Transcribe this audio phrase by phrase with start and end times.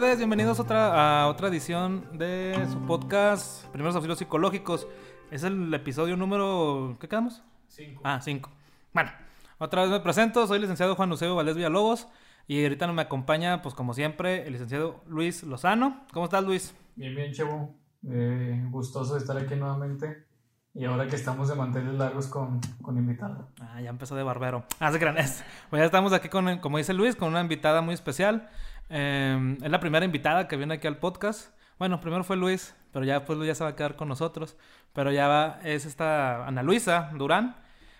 [0.00, 4.88] tardes, bienvenidos otra, a otra edición de su podcast Primeros Auxilios Psicológicos.
[5.30, 6.96] Es el episodio número...
[6.98, 7.42] ¿Qué quedamos?
[7.68, 8.00] Cinco.
[8.02, 8.50] Ah, cinco.
[8.94, 9.10] Bueno,
[9.58, 12.08] otra vez me presento, soy el licenciado Juan Luceo Valdés Villalobos
[12.48, 16.06] y ahorita me acompaña, pues como siempre, el licenciado Luis Lozano.
[16.14, 16.74] ¿Cómo estás, Luis?
[16.96, 17.74] Bien, bien, Chevo.
[18.08, 20.24] Eh, gustoso de estar aquí nuevamente.
[20.72, 23.48] Y ahora que estamos de manteles largos con, con invitado.
[23.60, 24.64] Ah, ya empezó de barbero.
[24.78, 28.48] Ah, se Pues ya estamos aquí con, como dice Luis, con una invitada muy especial.
[28.90, 31.54] Eh, es la primera invitada que viene aquí al podcast.
[31.78, 34.56] Bueno, primero fue Luis, pero ya Luis ya se va a quedar con nosotros.
[34.92, 37.56] Pero ya va, es esta Ana Luisa Durán,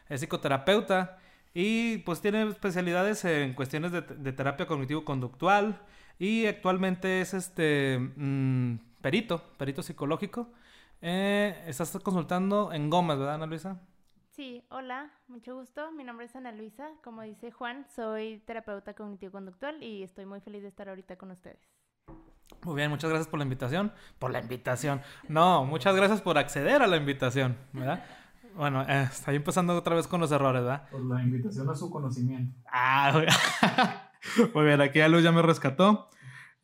[0.09, 1.19] es psicoterapeuta
[1.55, 5.81] y pues tiene especialidades en cuestiones de, de terapia cognitivo-conductual
[6.19, 10.49] y actualmente es este mm, perito, perito psicológico.
[11.03, 13.81] Eh, estás consultando en Gómez, ¿verdad, Ana Luisa?
[14.41, 15.93] Sí, hola, mucho gusto.
[15.93, 16.89] Mi nombre es Ana Luisa.
[17.05, 21.61] Como dice Juan, soy terapeuta cognitivo-conductual y estoy muy feliz de estar ahorita con ustedes.
[22.65, 23.93] Muy bien, muchas gracias por la invitación.
[24.19, 25.03] Por la invitación.
[25.29, 28.03] No, muchas gracias por acceder a la invitación, ¿verdad?
[28.57, 30.89] Bueno, eh, está empezando otra vez con los errores, ¿verdad?
[30.89, 32.57] Por la invitación a su conocimiento.
[32.73, 36.09] Ah, muy- muy bien, aquí ya Luz ya me rescató.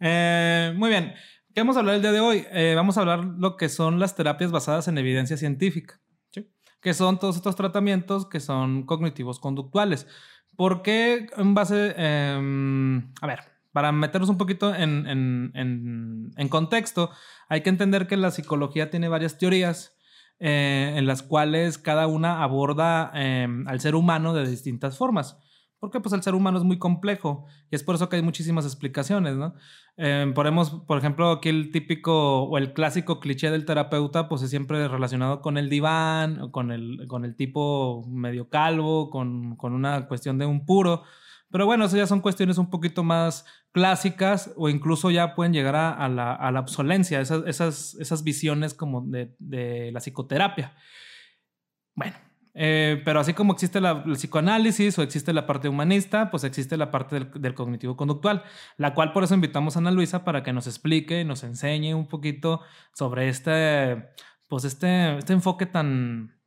[0.00, 1.12] Eh, muy bien,
[1.54, 2.46] ¿qué vamos a hablar el día de hoy?
[2.52, 6.00] Eh, vamos a hablar lo que son las terapias basadas en evidencia científica.
[6.86, 10.06] Que son todos estos tratamientos que son cognitivos conductuales.
[10.54, 13.40] ¿Por qué en base, em, a ver,
[13.72, 15.50] para meternos un poquito en, en-
[16.36, 17.10] en- contexto,
[17.48, 19.96] hay que entender que la psicología tiene varias teorías
[20.38, 25.38] eh, en las cuales cada una aborda em, al ser humano de distintas formas.
[25.78, 28.64] Porque pues el ser humano es muy complejo y es por eso que hay muchísimas
[28.64, 29.54] explicaciones, ¿no?
[30.34, 34.88] Ponemos, por ejemplo, aquí el típico o el clásico cliché del terapeuta, pues es siempre
[34.88, 40.08] relacionado con el diván, o con el, con el tipo medio calvo, con, con una
[40.08, 41.02] cuestión de un puro.
[41.50, 45.76] Pero bueno, eso ya son cuestiones un poquito más clásicas o incluso ya pueden llegar
[45.76, 50.74] a, a la, a la obsolencia, esas, esas, esas visiones como de, de la psicoterapia.
[51.94, 52.16] Bueno,
[52.58, 56.78] eh, pero así como existe la, el psicoanálisis o existe la parte humanista, pues existe
[56.78, 58.44] la parte del, del cognitivo-conductual,
[58.78, 62.08] la cual por eso invitamos a Ana Luisa para que nos explique, nos enseñe un
[62.08, 62.62] poquito
[62.94, 64.08] sobre este,
[64.48, 66.40] pues este, este enfoque tan,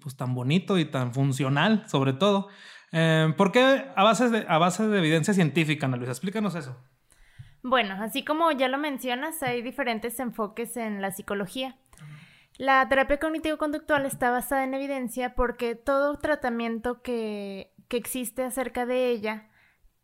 [0.00, 2.48] pues tan bonito y tan funcional, sobre todo.
[2.92, 6.12] Eh, ¿Por qué a base, de, a base de evidencia científica, Ana Luisa?
[6.12, 6.82] Explícanos eso.
[7.62, 11.76] Bueno, así como ya lo mencionas, hay diferentes enfoques en la psicología.
[12.58, 19.10] La terapia cognitivo-conductual está basada en evidencia porque todo tratamiento que, que existe acerca de
[19.10, 19.48] ella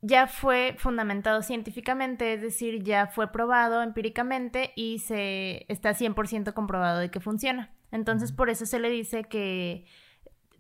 [0.03, 6.99] ya fue fundamentado científicamente, es decir, ya fue probado empíricamente y se está 100% comprobado
[6.99, 7.73] de que funciona.
[7.93, 9.87] Entonces, por eso se le dice que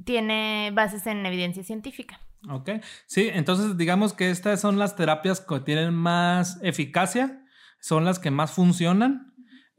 [0.04, 2.20] tiene bases en evidencia científica.
[2.48, 2.70] Ok,
[3.06, 7.44] sí, entonces digamos que estas son las terapias que tienen más eficacia,
[7.80, 9.31] son las que más funcionan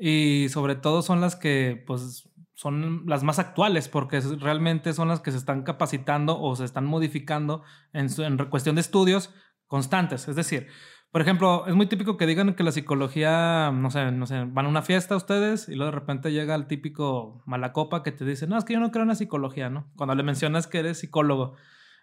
[0.05, 5.21] y sobre todo son las que pues son las más actuales porque realmente son las
[5.21, 8.09] que se están capacitando o se están modificando en,
[8.49, 9.33] cuestión de estudios
[9.65, 10.27] constantes.
[10.27, 10.67] Es decir,
[11.09, 14.65] por ejemplo, es muy típico que digan que la psicología, no sé, no sé, van
[14.65, 18.45] a una fiesta ustedes y luego de repente llega el típico malacopa que te dice,
[18.45, 19.89] no, es que yo no creo en la psicología, ¿no?
[19.95, 21.55] Cuando le mencionas que eres psicólogo.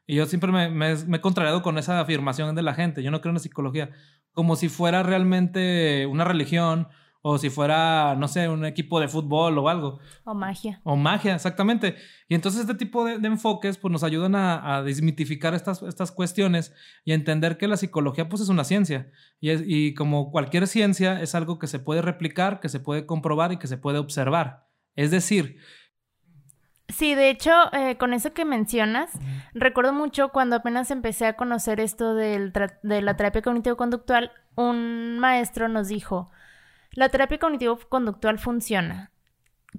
[0.06, 3.02] Y yo siempre me, me- me he contrariado con esa afirmación de la gente.
[3.02, 3.90] Yo no creo en la psicología.
[4.32, 6.88] Como si fuera realmente una religión
[7.22, 9.98] o si fuera, no sé, un equipo de fútbol o algo.
[10.24, 10.80] O magia.
[10.84, 11.96] O magia, exactamente.
[12.28, 16.12] Y entonces este tipo de, de enfoques pues nos ayudan a, a desmitificar estas, estas
[16.12, 19.10] cuestiones y a entender que la psicología pues es una ciencia.
[19.38, 23.04] Y, es- y como cualquier ciencia es algo que se puede replicar, que se puede
[23.04, 24.66] comprobar y que se puede observar.
[24.96, 25.58] Es decir,
[26.88, 29.12] Sí, de hecho, eh, con eso que mencionas,
[29.54, 32.52] recuerdo mucho cuando apenas empecé a conocer esto del
[32.82, 36.30] de la terapia cognitivo-conductual, un maestro nos dijo,
[36.92, 39.10] la terapia cognitivo-conductual funciona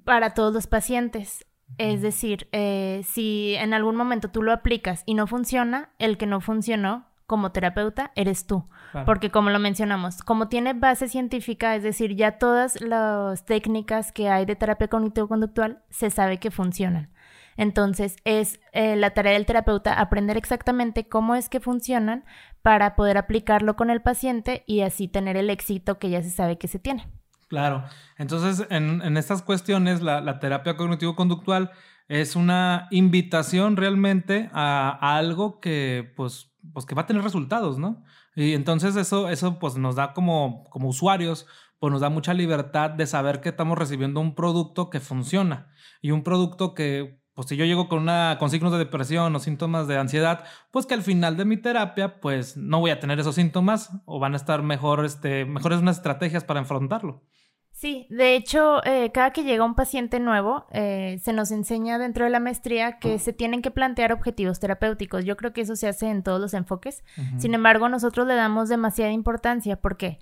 [0.04, 1.46] para todos los pacientes.
[1.78, 6.26] Es decir, eh, si en algún momento tú lo aplicas y no funciona, el que
[6.26, 8.68] no funcionó como terapeuta eres tú.
[8.92, 9.06] Claro.
[9.06, 14.28] Porque como lo mencionamos, como tiene base científica, es decir, ya todas las técnicas que
[14.28, 17.10] hay de terapia cognitivo-conductual se sabe que funcionan.
[17.58, 22.26] Entonces es eh, la tarea del terapeuta aprender exactamente cómo es que funcionan
[22.62, 26.58] para poder aplicarlo con el paciente y así tener el éxito que ya se sabe
[26.58, 27.08] que se tiene.
[27.48, 27.84] Claro.
[28.18, 31.72] Entonces, en, en estas cuestiones, la, terapia cognitivo-conductual
[32.08, 37.78] es una invitación realmente a, a algo que, pues, pues, que va a tener resultados,
[37.78, 38.04] ¿no?
[38.36, 41.46] Y entonces eso, eso pues, nos da como, como usuarios,
[41.80, 45.70] pues nos da mucha libertad de saber que estamos recibiendo un producto que funciona
[46.02, 49.40] y un producto que pues si yo llego con una con signos de depresión o
[49.40, 53.20] síntomas de ansiedad, pues que al final de mi terapia pues no voy a tener
[53.20, 57.24] esos síntomas o van a estar mejor este mejores unas estrategias para enfrentarlo.
[57.72, 62.26] Sí, de hecho, eh, cada que llega un paciente nuevo, eh, se nos enseña dentro
[62.26, 65.26] de la maestría que se tienen que plantear objetivos terapéuticos.
[65.26, 67.04] Yo creo que eso se hace en todos los enfoques.
[67.40, 69.78] Sin embargo, nosotros le damos demasiada importancia.
[69.78, 70.20] ¿Por qué?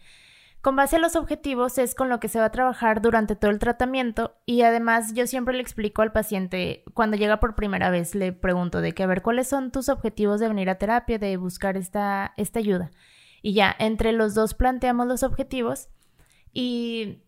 [0.62, 3.50] Con base a los objetivos es con lo que se va a trabajar durante todo
[3.50, 8.14] el tratamiento y además yo siempre le explico al paciente cuando llega por primera vez,
[8.14, 11.38] le pregunto de que a ver cuáles son tus objetivos de venir a terapia, de
[11.38, 12.92] buscar esta, esta ayuda.
[13.42, 15.88] Y ya, entre los dos planteamos los objetivos
[16.52, 17.24] y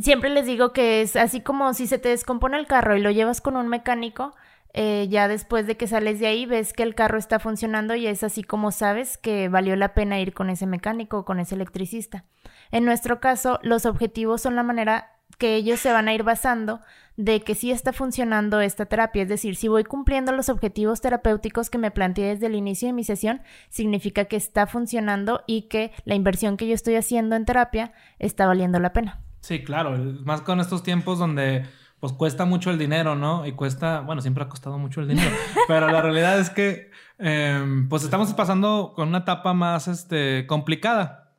[0.00, 3.12] siempre les digo que es así como si se te descompone el carro y lo
[3.12, 4.34] llevas con un mecánico,
[4.74, 8.06] eh, ya después de que sales de ahí ves que el carro está funcionando y
[8.06, 11.54] es así como sabes que valió la pena ir con ese mecánico o con ese
[11.54, 12.24] electricista.
[12.70, 16.80] En nuestro caso, los objetivos son la manera que ellos se van a ir basando
[17.16, 19.22] de que sí está funcionando esta terapia.
[19.22, 22.94] Es decir, si voy cumpliendo los objetivos terapéuticos que me planteé desde el inicio de
[22.94, 27.44] mi sesión, significa que está funcionando y que la inversión que yo estoy haciendo en
[27.44, 29.20] terapia está valiendo la pena.
[29.40, 31.66] Sí, claro, más con estos tiempos donde
[32.02, 33.46] pues cuesta mucho el dinero, ¿no?
[33.46, 35.30] Y cuesta, bueno, siempre ha costado mucho el dinero,
[35.68, 36.90] pero la realidad es que
[37.20, 41.36] em, pues estamos pasando con una etapa más este, complicada.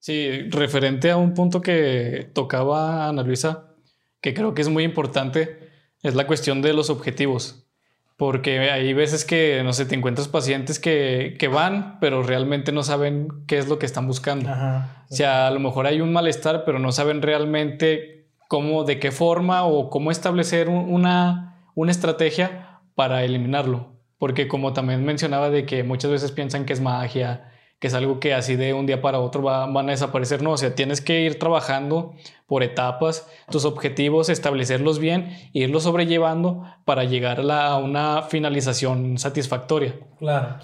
[0.00, 3.76] Sí, referente a un punto que tocaba Ana Luisa,
[4.20, 5.70] que creo que es muy importante,
[6.02, 7.68] es la cuestión de los objetivos.
[8.16, 12.82] Porque hay veces que, no sé, te encuentras pacientes que, que van, pero realmente no
[12.82, 14.50] saben qué es lo que están buscando.
[14.50, 18.19] O sea, a lo mejor hay un malestar, pero no saben realmente
[18.50, 23.92] cómo, de qué forma o cómo establecer una, una estrategia para eliminarlo.
[24.18, 28.18] Porque como también mencionaba de que muchas veces piensan que es magia, que es algo
[28.18, 30.42] que así de un día para otro van a desaparecer.
[30.42, 32.16] No, o sea, tienes que ir trabajando
[32.48, 39.94] por etapas, tus objetivos, establecerlos bien, e irlos sobrellevando para llegar a, una finalización satisfactoria.
[40.18, 40.56] Claro.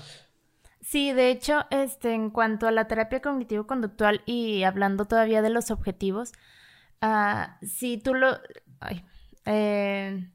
[0.81, 5.71] Sí, de hecho, este, en cuanto a la terapia cognitivo-conductual y hablando todavía de los
[5.71, 6.33] objetivos,
[7.03, 8.39] uh, si tú lo...
[9.45, 10.29] Eh,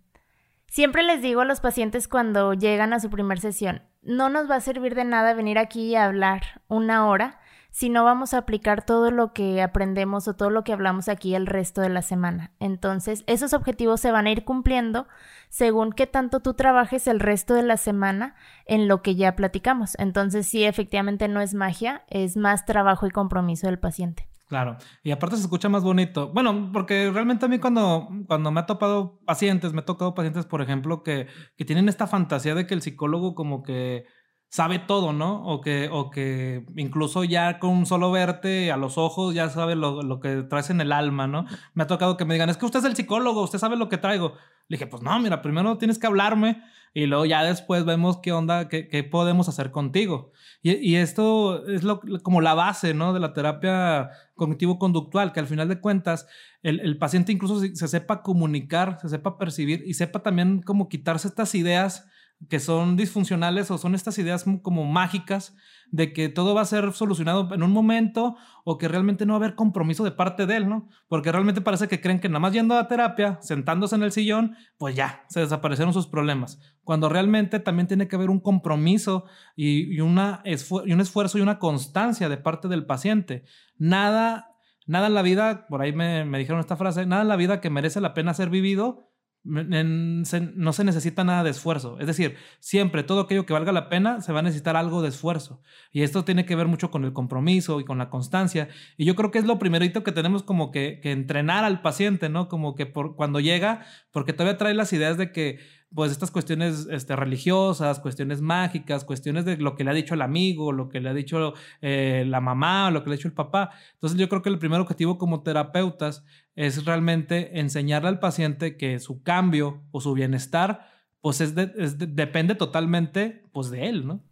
[0.68, 4.56] siempre les digo a los pacientes cuando llegan a su primer sesión, no nos va
[4.56, 7.40] a servir de nada venir aquí y hablar una hora
[7.72, 11.36] si no vamos a aplicar todo lo que aprendemos o todo lo que hablamos aquí
[11.36, 12.52] el resto de la semana.
[12.60, 15.08] Entonces, esos objetivos se van a ir cumpliendo
[15.48, 18.36] según qué tanto tú trabajes el resto de la semana
[18.66, 19.98] en lo que ya platicamos.
[20.00, 24.31] Entonces, sí, efectivamente no es magia, es más trabajo y compromiso del paciente.
[24.52, 26.30] Claro, y aparte se escucha más bonito.
[26.34, 30.46] Bueno, porque realmente a mí cuando, cuando me ha topado pacientes, me he tocado pacientes,
[30.46, 34.04] por ejemplo, que, que tienen esta fantasía de que el psicólogo como que
[34.52, 35.46] sabe todo, ¿no?
[35.46, 40.04] O que, o que incluso ya con solo verte a los ojos ya sabe lo,
[40.04, 41.46] lo, que traes en el alma, ¿no?
[41.74, 43.88] Me ha tocado que me digan, es que usted es el psicólogo, usted sabe lo
[43.88, 44.34] que traigo.
[44.68, 46.62] Le dije, pues no, mira, primero tienes que hablarme
[46.94, 50.34] y luego ya después vemos qué onda, qué, qué podemos hacer contigo.
[50.62, 53.14] Y, y esto es lo, como la base, ¿no?
[53.14, 56.28] De la terapia cognitivo-conductual, que al final de cuentas
[56.62, 60.90] el, el paciente incluso se, se sepa comunicar, se sepa percibir y sepa también como
[60.90, 62.06] quitarse estas ideas
[62.50, 65.56] que son disfuncionales o son estas ideas como mágicas
[65.92, 69.38] de que todo va a ser solucionado en un momento o que realmente no va
[69.38, 70.88] a haber compromiso de parte de él, ¿no?
[71.08, 74.56] Porque realmente parece que creen que nada más yendo a terapia, sentándose en el sillón,
[74.78, 76.60] pues ya, se desaparecieron sus problemas.
[76.84, 82.30] Cuando realmente también tiene que haber un compromiso y, una un esfuerzo y una constancia
[82.30, 83.44] de parte del paciente.
[83.78, 84.56] Nada,
[84.88, 87.60] nada en la vida, por ahí me, me dijeron esta frase, nada en la vida
[87.60, 89.11] que merece la pena ser vivido
[89.44, 92.00] no se necesita nada de esfuerzo.
[92.00, 95.10] Es decir, siempre todo aquello que valga la pena se va a necesitar algo de
[95.10, 95.62] esfuerzo.
[95.92, 98.70] Y esto tiene que ver mucho con el compromiso y con la constancia.
[98.98, 102.30] Y yo creo que es lo primerito que tenemos como que, que entrenar al paciente,
[102.30, 102.48] ¿no?
[102.48, 105.60] Como que por, cuando llega, porque todavía trae las ideas de que
[105.94, 110.22] pues estas cuestiones este, religiosas, cuestiones mágicas, cuestiones de lo que le ha dicho el
[110.22, 113.34] amigo, lo que le ha dicho eh, la mamá, lo que le ha dicho el
[113.34, 113.72] papá.
[113.94, 116.24] Entonces yo creo que el primer objetivo como terapeutas
[116.56, 120.90] es realmente enseñarle al paciente que su cambio o su bienestar
[121.22, 124.24] pues es, depende totalmente pues de él, ¿no?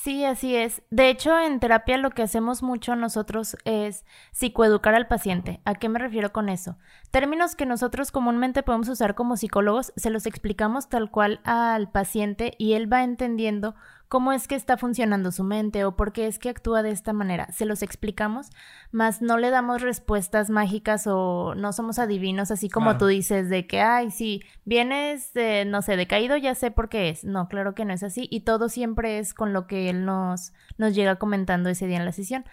[0.00, 0.80] Sí, así es.
[0.90, 5.60] De hecho, en terapia lo que hacemos mucho nosotros es psicoeducar al paciente.
[5.64, 6.78] ¿A qué me refiero con eso?
[7.10, 12.54] Términos que nosotros comúnmente podemos usar como psicólogos, se los explicamos tal cual al paciente
[12.58, 13.74] y él va entendiendo
[14.08, 17.12] cómo es que está funcionando su mente o por qué es que actúa de esta
[17.12, 17.50] manera.
[17.52, 18.48] Se los explicamos,
[18.90, 23.66] mas no le damos respuestas mágicas o no somos adivinos, así como tú dices, de
[23.66, 27.24] que, ay, sí, vienes, de, no sé, decaído, ya sé por qué es.
[27.24, 30.52] No, claro que no es así y todo siempre es con lo que él nos,
[30.78, 32.44] nos llega comentando ese día en la sesión.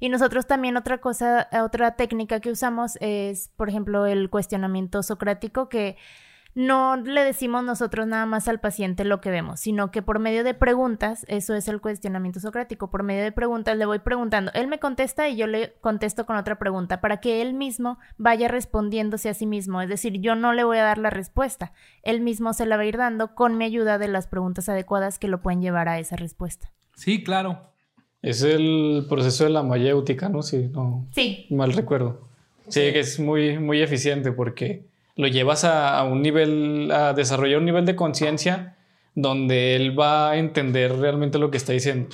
[0.00, 5.68] Y nosotros también otra cosa, otra técnica que usamos es, por ejemplo, el cuestionamiento socrático
[5.68, 5.96] que
[6.54, 10.44] no le decimos nosotros nada más al paciente lo que vemos, sino que por medio
[10.44, 14.68] de preguntas, eso es el cuestionamiento socrático, por medio de preguntas le voy preguntando, él
[14.68, 19.28] me contesta y yo le contesto con otra pregunta para que él mismo vaya respondiéndose
[19.28, 22.52] a sí mismo, es decir, yo no le voy a dar la respuesta, él mismo
[22.52, 25.40] se la va a ir dando con mi ayuda de las preguntas adecuadas que lo
[25.40, 26.72] pueden llevar a esa respuesta.
[26.94, 27.72] Sí, claro.
[28.20, 30.42] Es el proceso de la mayéutica, ¿no?
[30.42, 31.46] Si no sí.
[31.50, 32.28] mal recuerdo.
[32.68, 37.66] Sí, que es muy, muy eficiente porque lo llevas a, un nivel, a desarrollar un
[37.66, 38.76] nivel de conciencia
[39.14, 42.08] donde él va a entender realmente lo que está diciendo.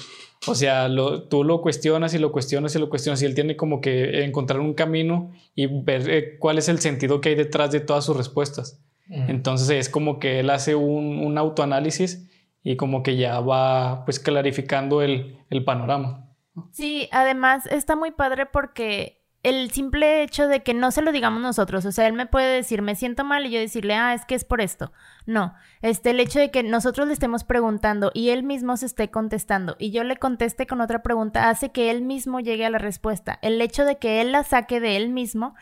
[0.46, 0.88] O sea,
[1.28, 4.60] tú lo cuestionas y lo cuestionas y lo cuestionas y él tiene como que encontrar
[4.60, 8.16] un camino y ver eh, cuál es el sentido que hay detrás de todas sus
[8.16, 8.80] respuestas.
[9.10, 12.28] Entonces es como que él hace un, un, autoanálisis
[12.62, 16.28] y como que ya va pues clarificando el, el panorama.
[16.72, 21.40] Sí, además está muy padre porque el simple hecho de que no se lo digamos
[21.40, 24.24] nosotros, o sea, él me puede decir, me siento mal y yo decirle, ah, es
[24.24, 24.92] que es por esto.
[25.26, 29.10] No, este, el hecho de que nosotros le estemos preguntando y él mismo se esté
[29.10, 32.78] contestando y yo le conteste con otra pregunta hace que él mismo llegue a la
[32.78, 33.38] respuesta.
[33.42, 35.54] El hecho de que él la saque de él mismo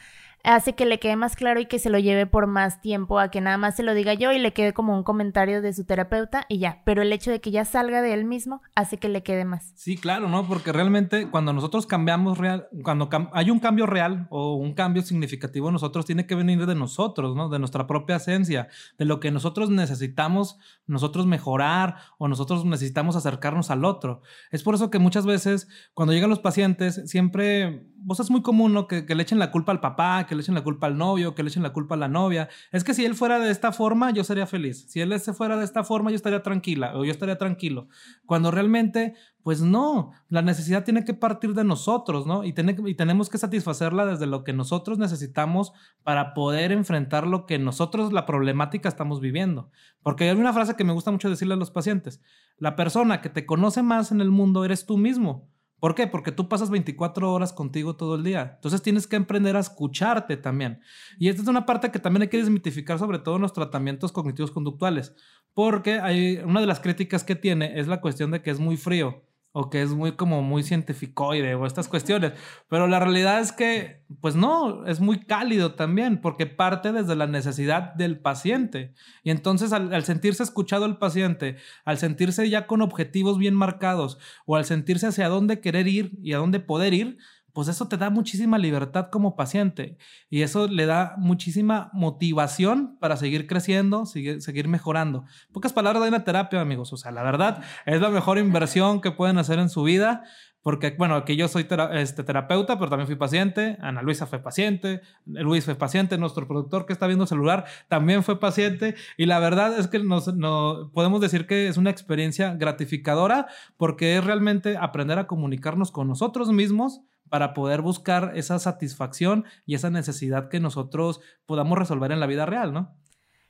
[0.46, 3.30] hace que le quede más claro y que se lo lleve por más tiempo a
[3.30, 5.84] que nada más se lo diga yo y le quede como un comentario de su
[5.84, 6.82] terapeuta y ya.
[6.84, 9.72] Pero el hecho de que ya salga de él mismo hace que le quede más.
[9.74, 10.46] Sí, claro, ¿no?
[10.46, 15.70] Porque realmente cuando nosotros cambiamos real, cuando hay un cambio real o un cambio significativo,
[15.70, 17.48] nosotros tiene que venir de nosotros, ¿no?
[17.48, 23.70] De nuestra propia esencia, de lo que nosotros necesitamos nosotros mejorar o nosotros necesitamos acercarnos
[23.70, 24.22] al otro.
[24.50, 28.72] Es por eso que muchas veces cuando llegan los pacientes siempre, vos es muy común,
[28.72, 28.86] ¿no?
[28.86, 31.34] Que, que le echen la culpa al papá, que le echen la culpa al novio,
[31.34, 32.48] que le echen la culpa a la novia.
[32.70, 34.86] Es que si él fuera de esta forma, yo sería feliz.
[34.88, 37.88] Si él se fuera de esta forma, yo estaría tranquila o yo estaría tranquilo.
[38.24, 42.44] Cuando realmente, pues no, la necesidad tiene que partir de nosotros, ¿no?
[42.44, 42.54] Y,
[42.86, 45.72] y tenemos que satisfacerla desde lo que nosotros necesitamos
[46.04, 49.72] para poder enfrentar lo que nosotros, la problemática, estamos viviendo.
[50.04, 52.20] Porque hay una frase que me gusta mucho decirle a los pacientes.
[52.56, 55.50] La persona que te conoce más en el mundo eres tú mismo.
[55.78, 56.06] ¿Por qué?
[56.06, 58.52] Porque tú pasas 24 horas contigo todo el día.
[58.54, 60.80] Entonces tienes que aprender a escucharte también.
[61.18, 64.10] Y esta es una parte que también hay que desmitificar, sobre todo en los tratamientos
[64.12, 65.14] cognitivos conductuales.
[65.52, 68.76] Porque hay una de las críticas que tiene es la cuestión de que es muy
[68.76, 69.25] frío
[69.58, 72.34] o que es muy como muy científicoide o estas cuestiones.
[72.68, 77.26] Pero la realidad es que, pues no, es muy cálido también porque parte desde la
[77.26, 78.92] necesidad del paciente.
[79.22, 84.56] Y entonces al, sentirse escuchado el paciente, al sentirse ya con objetivos bien marcados o
[84.56, 87.16] al sentirse hacia dónde querer ir y a dónde poder ir,
[87.56, 89.96] pues eso te da muchísima libertad como paciente
[90.28, 95.24] y eso le da muchísima motivación para seguir creciendo, seguir, mejorando.
[95.54, 96.92] pocas palabras de una terapia, amigos.
[96.92, 100.24] O sea, la verdad es la mejor inversión que pueden hacer en su vida.
[100.60, 103.78] Porque, bueno, aquí yo soy este, terapeuta, pero también fui paciente.
[103.80, 105.00] Ana Luisa fue paciente.
[105.24, 106.18] Luis fue paciente.
[106.18, 108.96] Nuestro productor que está viendo celular también fue paciente.
[109.16, 113.46] Y la verdad es que nos, no, podemos decir que es una experiencia gratificadora
[113.78, 119.74] porque es realmente aprender a comunicarnos con nosotros mismos para poder buscar esa satisfacción y
[119.74, 122.96] esa necesidad que nosotros podamos resolver en la vida real, ¿no?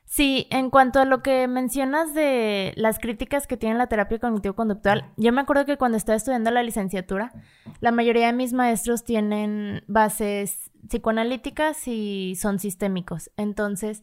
[0.07, 5.11] Sí, en cuanto a lo que mencionas de las críticas que tiene la terapia cognitivo-conductual,
[5.17, 7.33] yo me acuerdo que cuando estaba estudiando la licenciatura,
[7.81, 13.33] la mayoría de mis maestros tienen bases psicoanalíticas y son sistémicos.
[13.37, 14.01] Entonces,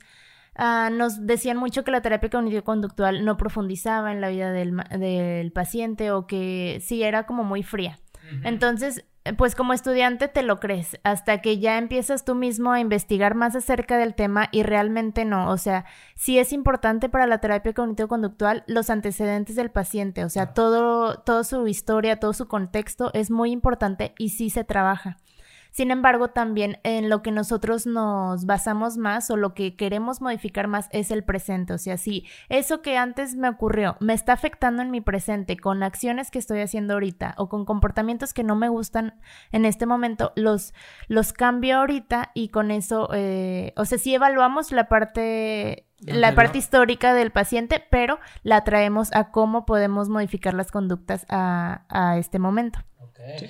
[0.55, 5.53] ah, nos decían mucho que la terapia cognitivo-conductual no profundizaba en la vida del, del
[5.53, 7.97] paciente o que sí era como muy fría.
[8.43, 9.05] Entonces,
[9.37, 13.55] pues como estudiante te lo crees, hasta que ya empiezas tú mismo a investigar más
[13.55, 18.63] acerca del tema y realmente no, o sea, sí es importante para la terapia cognitivo-conductual
[18.67, 23.51] los antecedentes del paciente, o sea, todo, toda su historia, todo su contexto es muy
[23.51, 25.17] importante y sí se trabaja.
[25.73, 30.67] Sin embargo, también en lo que nosotros nos basamos más o lo que queremos modificar
[30.67, 31.73] más es el presente.
[31.73, 35.81] O sea, si eso que antes me ocurrió me está afectando en mi presente con
[35.81, 39.19] acciones que estoy haciendo ahorita o con comportamientos que no me gustan
[39.51, 40.75] en este momento, los,
[41.07, 46.57] los cambio ahorita y con eso, eh, o sea, si evaluamos la parte la parte
[46.59, 52.37] histórica del paciente, pero la traemos a cómo podemos modificar las conductas a, a este
[52.37, 52.79] momento.
[52.99, 53.39] Okay.
[53.39, 53.45] Sí,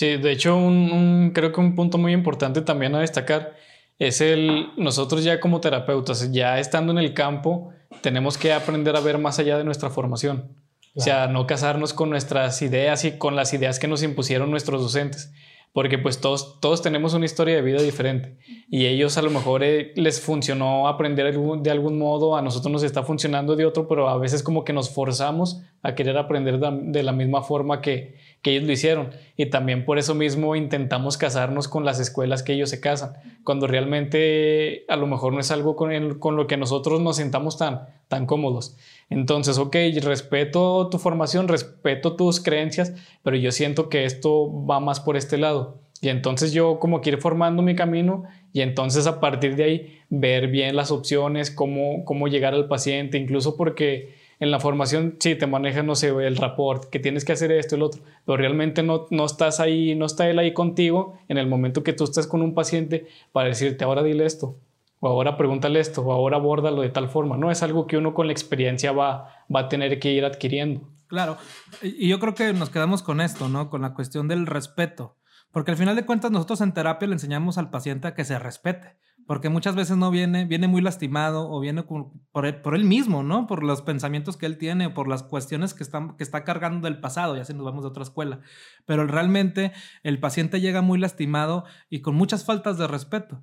[0.00, 3.54] de hecho, un, creo que un punto muy importante también a destacar
[3.98, 9.00] es el, nosotros ya como terapeutas, ya estando en el campo, tenemos que aprender a
[9.00, 10.56] ver más allá de nuestra formación.
[10.96, 14.80] O sea, no casarnos con nuestras ideas y con las ideas que nos impusieron nuestros
[14.80, 15.32] docentes.
[15.72, 18.38] porque pues todos, todos tenemos una historia de vida diferente
[18.70, 22.84] y ellos a lo mejor eh, les funcionó aprender de algún modo, a nosotros nos
[22.84, 27.02] está funcionando de otro, pero a veces como que nos forzamos a querer aprender de
[27.02, 31.66] la misma forma que, que ellos lo hicieron y también por eso mismo intentamos casarnos
[31.66, 35.76] con las escuelas que ellos se casan, cuando realmente a lo mejor no es algo
[35.76, 38.76] con, con lo que nosotros nos sintamos tan, tan cómodos.
[39.08, 45.00] Entonces, ok, respeto tu formación, respeto tus creencias, pero yo siento que esto va más
[45.00, 45.80] por este lado.
[46.02, 49.98] Y entonces yo como quiero ir formando mi camino y entonces a partir de ahí
[50.10, 55.34] ver bien las opciones, cómo, cómo llegar al paciente, incluso porque en la formación sí
[55.34, 58.82] te manejas, no sé, el rapport, que tienes que hacer esto, el otro, pero realmente
[58.82, 62.26] no, no estás ahí, no está él ahí contigo en el momento que tú estás
[62.26, 64.58] con un paciente para decirte, ahora dile esto,
[65.00, 67.36] o ahora pregúntale esto, o ahora abórdalo de tal forma.
[67.36, 70.80] No es algo que uno con la experiencia va, va a tener que ir adquiriendo.
[71.06, 71.36] Claro,
[71.82, 73.70] y yo creo que nos quedamos con esto, ¿no?
[73.70, 75.16] Con la cuestión del respeto.
[75.52, 78.38] Porque al final de cuentas nosotros en terapia le enseñamos al paciente a que se
[78.40, 78.96] respete.
[79.26, 83.46] Porque muchas veces no viene, viene muy lastimado o viene por, él, mismo, ¿no?
[83.46, 87.44] Por los pensamientos que él tiene, por las cuestiones que está cargando del pasado, ya
[87.44, 88.40] si nos vamos de otra escuela.
[88.84, 93.42] Pero realmente el paciente llega muy lastimado y con muchas faltas de respeto.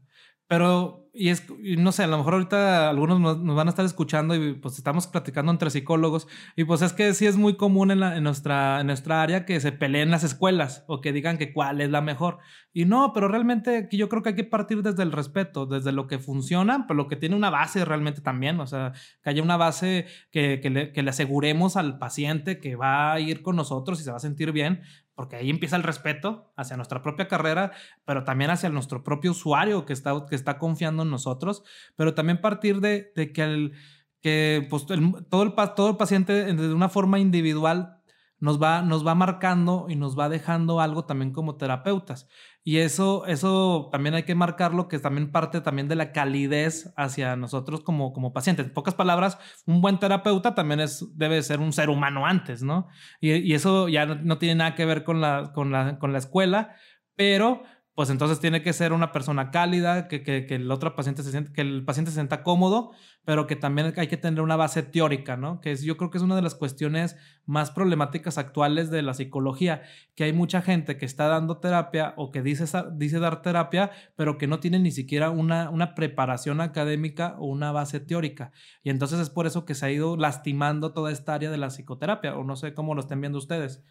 [0.51, 1.45] Pero, y es,
[1.77, 5.07] no sé, a lo mejor ahorita algunos nos, van a estar escuchando y pues estamos
[5.07, 6.27] platicando entre psicólogos
[6.57, 9.61] y pues es que sí es muy común en, en, nuestra, en nuestra área que
[9.61, 12.39] se peleen las escuelas o que digan que cuál es la mejor.
[12.73, 16.07] Y no, pero realmente yo creo que hay que partir desde el respeto, desde lo
[16.07, 18.91] que funciona, pero lo que tiene una base realmente también, o sea,
[19.23, 23.55] que haya una base que, que le aseguremos al paciente que va a ir con
[23.55, 24.81] nosotros y se va a sentir bien,
[25.21, 27.73] porque ahí empieza el respeto hacia nuestra propia carrera,
[28.05, 31.61] pero también hacia nuestro propio usuario que está, que está confiando en nosotros,
[31.95, 33.73] pero también partir de, que, el,
[34.19, 38.01] que pues, todo, el, todo el paciente de una forma individual
[38.39, 42.27] nos va, nos va marcando y nos va dejando algo también como terapeutas.
[42.63, 47.35] Y eso, eso también hay que marcarlo, que también parte también de la calidez hacia
[47.35, 48.67] nosotros como, como pacientes.
[48.67, 52.87] En pocas palabras, un buen terapeuta también es, debe ser un ser humano antes, ¿no?
[53.19, 56.19] Y, y eso ya no, tiene nada que ver con la, con la, con la
[56.19, 56.75] escuela,
[57.15, 57.63] pero
[58.01, 61.29] pues entonces tiene que ser una persona cálida, que, que, que, el otro paciente se
[61.29, 62.93] siente, que el paciente se sienta cómodo,
[63.25, 65.61] pero que también hay que tener una base teórica, ¿no?
[65.61, 69.13] Que es, yo creo que es una de las cuestiones más problemáticas actuales de la
[69.13, 69.83] psicología,
[70.15, 74.39] que hay mucha gente que está dando terapia o que dice, dice dar terapia, pero
[74.39, 78.51] que no tiene ni siquiera una, una preparación académica o una base teórica.
[78.81, 81.67] Y entonces es por eso que se ha ido lastimando toda esta área de la
[81.67, 83.83] psicoterapia, o no sé cómo lo estén viendo ustedes.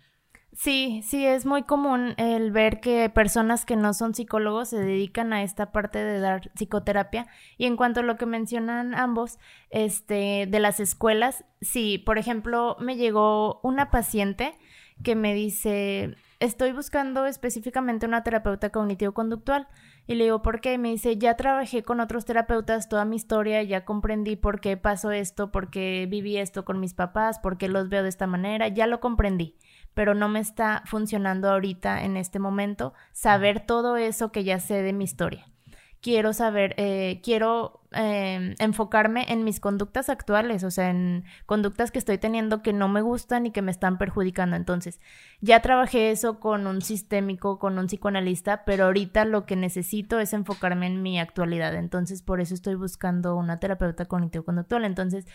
[0.53, 5.33] Sí, sí, es muy común el ver que personas que no son psicólogos se dedican
[5.33, 7.29] a esta parte de dar psicoterapia.
[7.57, 9.39] Y en cuanto a lo que mencionan ambos,
[9.71, 14.55] este, de las escuelas, sí, por ejemplo, me llegó una paciente
[15.05, 19.69] que me dice, estoy buscando específicamente una terapeuta cognitivo-conductual.
[20.07, 20.75] Y le digo, ¿por qué?
[20.75, 24.77] Y me dice, ya trabajé con otros terapeutas toda mi historia, ya comprendí por qué
[24.77, 28.27] pasó esto, por qué viví esto con mis papás, por qué los veo de esta
[28.27, 29.57] manera, ya lo comprendí
[29.95, 34.83] pero no me está funcionando ahorita en este momento saber todo eso que ya sé
[34.83, 35.47] de mi historia.
[36.03, 41.99] Quiero saber, eh, quiero em, enfocarme en mis conductas actuales, o sea, en conductas que
[41.99, 44.57] estoy teniendo que no me gustan y que me están perjudicando.
[44.57, 44.99] Entonces,
[45.43, 50.33] ya trabajé eso con un sistémico, con un psicoanalista, pero ahorita lo que necesito es
[50.33, 51.75] enfocarme en mi actualidad.
[51.75, 54.87] Entonces, por eso estoy buscando una terapeuta cognitivo-conductual.
[54.87, 55.27] Entonces,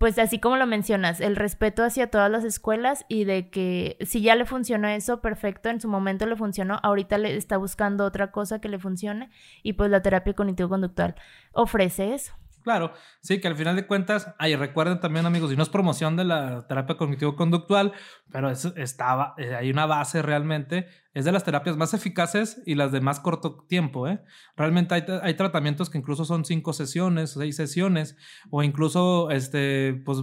[0.00, 4.22] pues así como lo mencionas, el respeto hacia todas las escuelas y de que si
[4.22, 8.32] ya le funcionó eso, perfecto, en su momento le funcionó, ahorita le está buscando otra
[8.32, 9.28] cosa que le funcione
[9.62, 11.16] y pues la terapia cognitivo-conductual
[11.52, 12.32] ofrece eso.
[12.62, 12.92] Claro,
[13.22, 16.24] sí, que al final de cuentas, ay, recuerden también amigos, y no es promoción de
[16.24, 17.92] la terapia cognitivo-conductual,
[18.30, 22.74] pero es, estaba, eh, hay una base realmente, es de las terapias más eficaces y
[22.74, 24.06] las de más corto tiempo.
[24.08, 24.22] ¿eh?
[24.56, 28.16] Realmente hay, hay tratamientos que incluso son cinco sesiones, seis sesiones,
[28.50, 30.18] o incluso, este, pues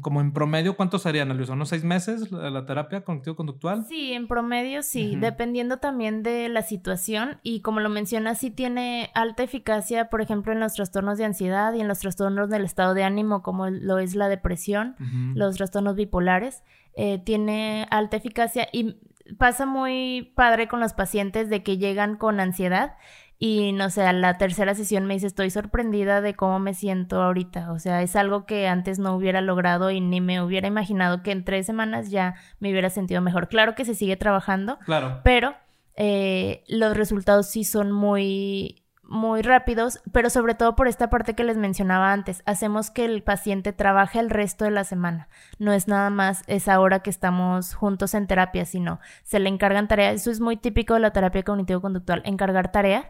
[0.00, 1.48] como en promedio, ¿cuánto serían, Luis?
[1.48, 3.84] ¿Unos seis meses la, terapia cognitivo-conductual?
[3.84, 9.10] Sí, en promedio sí, dependiendo también de la situación y como lo mencionas, sí tiene
[9.14, 12.94] alta eficacia, por ejemplo, en los trastornos de ansiedad y en los trastornos del estado
[12.94, 14.96] de ánimo, como lo es la depresión,
[15.34, 16.62] los trastornos bipolares,
[16.94, 18.96] eh, tiene alta eficacia y
[19.38, 22.94] pasa muy padre con los pacientes de que llegan con ansiedad
[23.38, 27.22] y no sé, a la tercera sesión me dice, estoy sorprendida de cómo me siento
[27.22, 27.70] ahorita.
[27.72, 31.32] O sea, es algo que antes no hubiera logrado y ni me hubiera imaginado que
[31.32, 33.48] en tres semanas ya me hubiera sentido mejor.
[33.48, 35.20] Claro que se sigue trabajando, claro.
[35.22, 35.54] pero
[35.96, 41.44] eh, los resultados sí son muy, muy rápidos, pero sobre todo por esta parte que
[41.44, 45.28] les mencionaba antes, hacemos que el paciente trabaje el resto de la semana.
[45.58, 49.88] No es nada más esa hora que estamos juntos en terapia, sino se le encargan
[49.88, 50.14] tareas.
[50.16, 53.06] Eso es muy típico de la terapia cognitivo-conductual, encargar tareas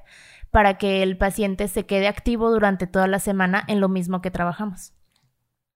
[0.50, 4.30] para que el paciente se quede activo durante toda la semana en lo mismo que
[4.30, 4.92] trabajamos.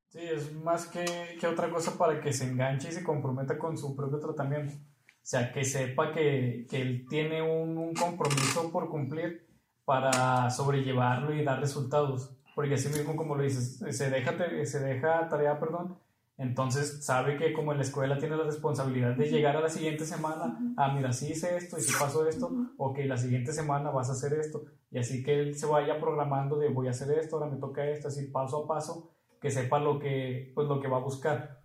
[0.08, 3.76] Sí, es más que, que otra cosa para que se enganche y se comprometa con
[3.78, 4.74] su propio tratamiento.
[4.74, 9.49] O sea, que sepa que, que él tiene un, compromiso por cumplir
[9.90, 12.30] para sobrellevarlo y dar resultados.
[12.54, 15.98] Porque así mismo, como lo dices, se deja, se deja tarea, perdón,
[16.38, 20.06] entonces sabe que como en la escuela tiene la responsabilidad de llegar a la siguiente
[20.06, 24.10] semana, ah, mira, sí hice esto y si pasó esto, ok, la siguiente semana vas
[24.10, 24.62] a hacer esto.
[24.92, 27.84] Y así que él se vaya programando de voy a hacer esto, ahora me toca
[27.84, 31.59] esto, así paso a paso, que sepa lo que, pues, lo que va a buscar.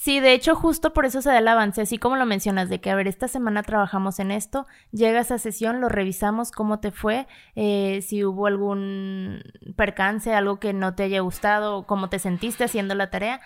[0.00, 2.80] Sí, de hecho, justo por eso se da el avance, así como lo mencionas, de
[2.80, 6.92] que, a ver, esta semana trabajamos en esto, llegas a sesión, lo revisamos, cómo te
[6.92, 9.42] fue, eh, si hubo algún
[9.74, 13.40] percance, algo que no te haya gustado, cómo te sentiste haciendo la tarea,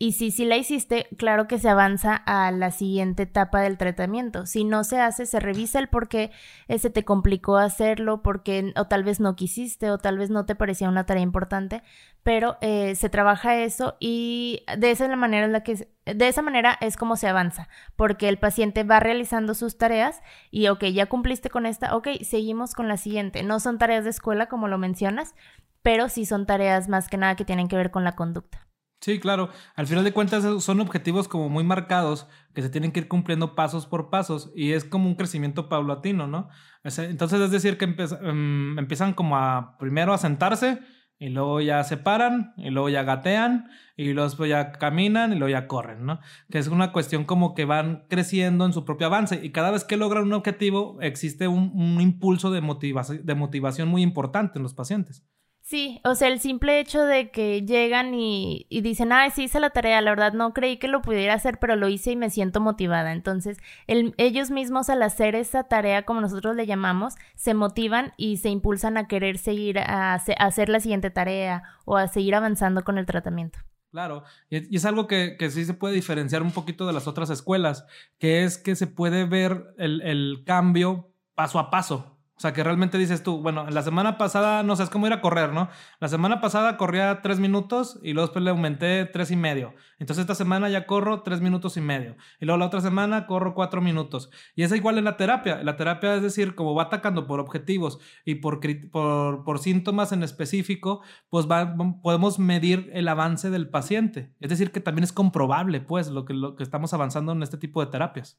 [0.00, 4.46] y si sí la hiciste, claro que se avanza a la siguiente etapa del tratamiento.
[4.46, 6.30] Si no se hace, se revisa el por qué
[6.68, 10.46] eh, se te complicó hacerlo, porque o tal vez no quisiste, o tal vez no
[10.46, 11.82] te parecía una tarea importante,
[12.22, 16.28] pero eh, se trabaja eso y de esa es la manera en la que de
[16.28, 20.84] esa manera es como se avanza, porque el paciente va realizando sus tareas y ok,
[20.84, 23.42] ya cumpliste con esta, ok, seguimos con la siguiente.
[23.42, 25.34] No son tareas de escuela como lo mencionas,
[25.82, 28.67] pero sí son tareas más que nada que tienen que ver con la conducta.
[29.00, 29.50] Sí, claro.
[29.76, 33.54] Al final de cuentas son objetivos como muy marcados que se tienen que ir cumpliendo
[33.54, 36.48] pasos por pasos y es como un crecimiento paulatino, ¿no?
[36.82, 37.84] Entonces es decir que
[38.22, 40.80] em, empiezan como a primero a sentarse
[41.20, 45.50] y luego ya se paran y luego ya gatean y luego ya caminan y luego
[45.50, 46.18] ya corren, ¿no?
[46.50, 49.84] Que es una cuestión como que van creciendo en su propio avance y cada vez
[49.84, 55.24] que logran un objetivo existe un, un impulso de motivación muy importante en los pacientes.
[55.68, 59.68] Sí, o sea, el simple hecho de que llegan y, dicen, ah, sí hice la
[59.68, 62.62] tarea, la verdad no creí que lo pudiera hacer, pero lo hice y me siento
[62.62, 63.12] motivada.
[63.12, 68.48] Entonces, ellos mismos al hacer esa tarea, como nosotros le llamamos, se motivan y se
[68.48, 73.04] impulsan a querer seguir a, hacer la siguiente tarea o a seguir avanzando con el
[73.04, 73.58] tratamiento.
[73.90, 77.84] Claro, y es algo que, sí se puede diferenciar un poquito de las otras escuelas,
[78.18, 82.17] que es que se puede ver el, el cambio paso a paso.
[82.38, 85.12] O sea, que realmente dices tú, bueno, la semana pasada, no sé, es como ir
[85.12, 85.68] a correr, ¿no?
[85.98, 89.74] La semana pasada corría tres minutos y luego después le aumenté tres y medio.
[89.98, 92.14] Entonces esta semana ya corro tres minutos y medio.
[92.38, 94.30] Y luego la otra semana corro cuatro minutos.
[94.54, 95.64] Y es igual en la terapia.
[95.64, 98.60] La terapia es decir, como va atacando por objetivos y por,
[98.92, 101.74] por, síntomas en específico, pues va,
[102.04, 104.32] podemos medir el avance del paciente.
[104.38, 107.58] Es decir, que también es comprobable, pues, lo que, lo que estamos avanzando en este
[107.58, 108.38] tipo de terapias.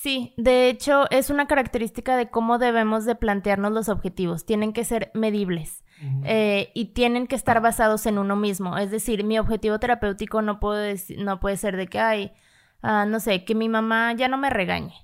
[0.00, 4.46] Sí, de hecho es una característica de cómo debemos de plantearnos los objetivos.
[4.46, 5.82] Tienen que ser medibles
[6.22, 8.78] eh, y tienen que estar basados en uno mismo.
[8.78, 12.32] Es decir, mi objetivo terapéutico no puede, no puede ser de que, ay,
[12.80, 14.94] ah, no sé, que mi mamá ya no me regañe.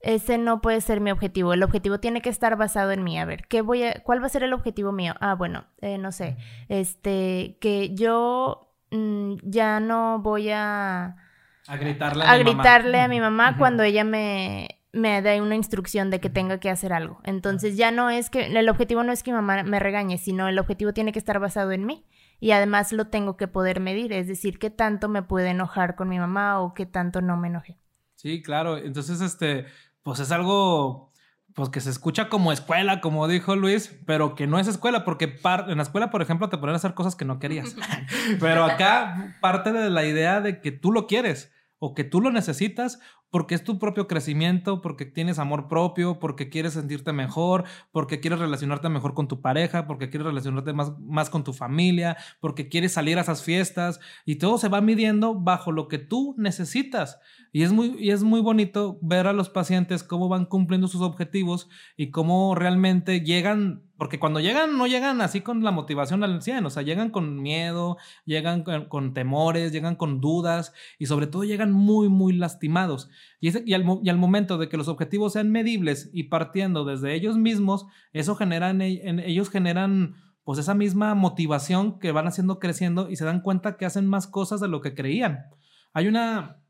[0.00, 1.54] Ese no puede ser mi objetivo.
[1.54, 3.18] El objetivo tiene que estar basado en mí.
[3.18, 5.14] A ver, ¿qué voy a, ¿cuál va a ser el objetivo mío?
[5.20, 6.36] Ah, bueno, eh, no sé,
[6.68, 11.16] este, que yo mm, ya no voy a
[11.66, 16.20] a gritarle a, gritarle a mi mamá cuando ella me, me da una instrucción de
[16.20, 17.20] que tenga que hacer algo.
[17.24, 20.48] Entonces ya no es que, el objetivo no es que mi mamá me regañe, sino
[20.48, 22.04] el objetivo tiene que estar basado en mí.
[22.40, 26.08] Y además lo tengo que poder medir, es decir, qué tanto me puede enojar con
[26.08, 27.78] mi mamá o qué tanto no me enoje.
[28.16, 28.78] Sí, claro.
[28.78, 29.66] Entonces, este,
[30.02, 31.11] pues es algo
[31.54, 35.38] pues que se escucha como escuela, como dijo Luis, pero que no es escuela, porque
[35.66, 37.76] en la escuela, por ejemplo, te ponen a hacer cosas que no querías.
[38.40, 41.52] pero acá parte de la idea de que tú lo quieres
[41.84, 46.48] o que tú lo necesitas porque es tu propio crecimiento, porque tienes amor propio, porque
[46.48, 51.28] quieres sentirte mejor, porque quieres relacionarte mejor con tu pareja, porque quieres relacionarte más, más
[51.28, 55.72] con tu familia, porque quieres salir a esas fiestas y todo se va midiendo bajo
[55.72, 57.18] lo que tú necesitas.
[57.50, 61.00] Y es muy, y es muy bonito ver a los pacientes cómo van cumpliendo sus
[61.00, 66.42] objetivos y cómo realmente llegan, porque cuando llegan no llegan así con la motivación al
[66.42, 71.44] 100, o sea, llegan con miedo, llegan con, temores, llegan con dudas y sobre todo
[71.44, 73.10] llegan muy, muy lastimados.
[73.38, 77.14] Y, y, al, y, al, momento de que los objetivos sean medibles y partiendo desde
[77.14, 82.58] ellos mismos, eso genera en, en ellos generan pues esa misma motivación que van haciendo
[82.58, 85.44] creciendo y se dan cuenta que hacen más cosas de lo que creían.
[85.92, 86.60] Hay una,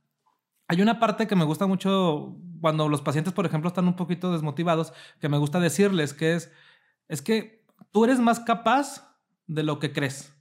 [0.68, 4.32] hay una parte que me gusta mucho cuando los pacientes, por ejemplo, están un poquito
[4.32, 6.52] desmotivados, que me gusta decirles que es,
[7.12, 9.14] es que tú eres más capaz
[9.46, 10.34] de lo que crees.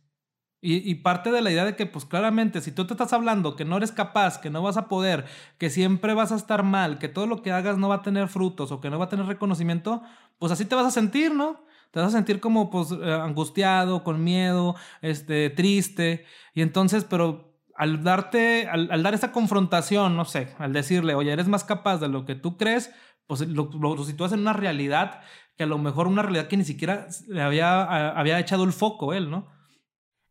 [0.63, 3.65] Y, parte de la idea de que, pues claramente, si tú te estás hablando que
[3.65, 5.25] no eres capaz, que no vas a poder,
[5.57, 8.27] que siempre vas a estar mal, que todo lo que hagas no va a tener
[8.27, 10.03] frutos o que no va a tener reconocimiento,
[10.37, 11.65] pues así te vas a sentir, ¿no?
[11.89, 16.25] Te vas a sentir como pues eh, angustiado, con miedo, este, triste.
[16.53, 21.47] Y entonces, pero al darte, al, dar esa confrontación, no sé, al decirle, oye, eres
[21.47, 22.91] más capaz de lo que tú crees,
[23.31, 25.21] pues lo, lo, sitúas en una realidad
[25.55, 29.13] que a lo mejor una realidad que ni siquiera le había, había echado el foco
[29.13, 29.47] él, ¿no?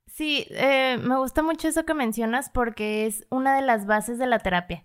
[0.07, 4.27] Sí, eh, me gusta mucho eso que mencionas porque es una de las bases de
[4.27, 4.85] la terapia.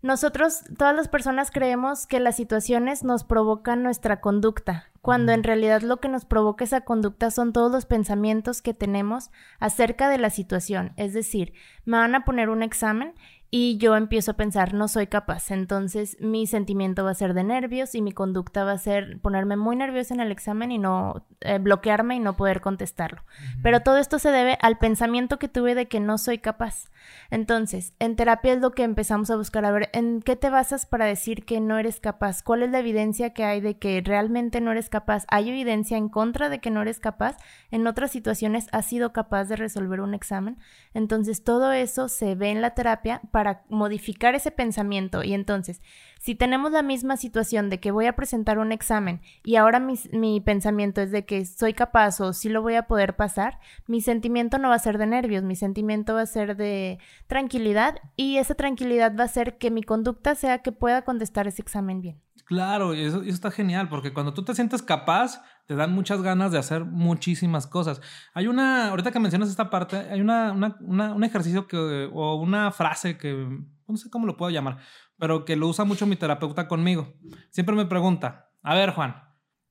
[0.00, 5.82] Nosotros, todas las personas creemos que las situaciones nos provocan nuestra conducta, cuando en realidad
[5.82, 10.30] lo que nos provoca esa conducta son todos los pensamientos que tenemos acerca de la
[10.30, 10.94] situación.
[10.96, 11.52] Es decir,
[11.84, 13.12] me van a poner un examen
[13.54, 15.50] y yo empiezo a pensar, no soy capaz.
[15.50, 19.56] Entonces mi sentimiento va a ser de nervios y mi conducta va a ser ponerme
[19.56, 23.22] muy nerviosa en el examen y no eh, bloquearme y no poder contestarlo.
[23.62, 26.86] Pero todo esto se debe al pensamiento que tuve de que no soy capaz.
[27.30, 30.86] Entonces, en terapia es lo que empezamos a buscar, a ver, ¿en qué te basas
[30.86, 32.42] para decir que no eres capaz?
[32.42, 35.26] ¿Cuál es la evidencia que hay de que realmente no eres capaz?
[35.28, 37.36] ¿Hay evidencia en contra de que no eres capaz?
[37.70, 40.58] ¿En otras situaciones has sido capaz de resolver un examen?
[40.94, 45.22] Entonces, todo eso se ve en la terapia para modificar ese pensamiento.
[45.22, 45.80] Y entonces,
[46.18, 50.40] si tenemos la misma situación de que voy a presentar un examen y ahora mi,
[50.40, 54.58] pensamiento es de que soy capaz o sí lo voy a poder pasar, mi sentimiento
[54.58, 58.54] no va a ser de nervios, mi sentimiento va a ser de tranquilidad y esa
[58.54, 62.20] tranquilidad va a ser que mi conducta sea que pueda contestar ese examen bien.
[62.44, 66.52] Claro, y eso, está genial, porque cuando tú te sientes capaz, te dan muchas ganas
[66.52, 68.00] de hacer muchísimas cosas.
[68.34, 73.16] Hay una, ahorita que mencionas esta parte, hay una, un ejercicio que, o una frase
[73.16, 73.48] que,
[73.86, 74.78] no sé cómo lo puedo llamar,
[75.18, 77.14] pero que lo usa mucho mi terapeuta conmigo.
[77.50, 79.22] Siempre me pregunta, a ver Juan,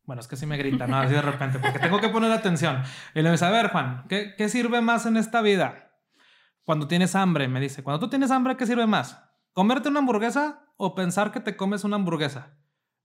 [0.04, 0.98] bueno, es que sí me grita, ¿no?
[0.98, 2.82] Así de repente, porque tengo que poner atención.
[3.14, 5.92] Y le dice, a ver Juan, ¿qué, ¿qué sirve más en esta vida?
[6.64, 9.22] Cuando tienes hambre, me dice, cuando tú tienes hambre, ¿qué sirve más?
[9.54, 12.58] ¿Comerte una hamburguesa o pensar que te comes una hamburguesa?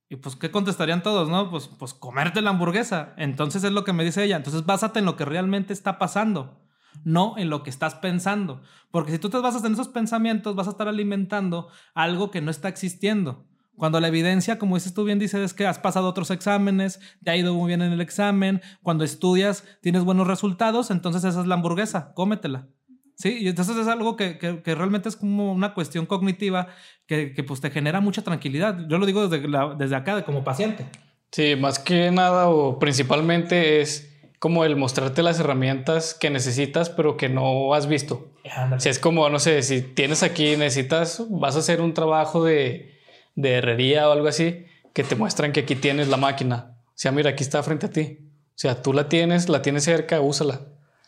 [0.08, 1.50] Y pues, ¿qué contestarían todos, no?
[1.50, 3.14] Pues, pues comerte la hamburguesa.
[3.16, 4.36] Entonces es lo que me dice ella.
[4.36, 6.62] Entonces básate en lo que realmente está pasando
[7.04, 8.62] no en lo que estás pensando.
[8.90, 12.50] Porque si tú te basas en esos pensamientos, vas a estar alimentando algo que no
[12.50, 13.46] está existiendo.
[13.76, 17.30] Cuando la evidencia, como dices tú bien, dices es que has pasado otros exámenes, te
[17.30, 21.46] ha ido muy bien en el examen, cuando estudias tienes buenos resultados, entonces esa es
[21.46, 22.68] la hamburguesa, cómetela.
[23.16, 26.68] Sí, y entonces es algo que, que, realmente es como una cuestión cognitiva
[27.07, 28.79] que, que, pues te genera mucha tranquilidad.
[28.88, 29.48] Yo lo digo desde,
[29.79, 30.85] desde acá, como paciente.
[31.33, 37.16] Sí, más que nada o principalmente es como el mostrarte las herramientas que necesitas, pero
[37.16, 38.33] que no has visto.
[38.79, 43.00] Si es como, no sé, si tienes aquí, necesitas, vas a hacer un trabajo de,
[43.35, 46.76] de herrería o algo así, que te muestran que aquí tienes la máquina.
[46.88, 48.18] O sea, mira, aquí está frente a ti.
[48.50, 50.61] O sea, tú la tienes, la tienes cerca, úsala.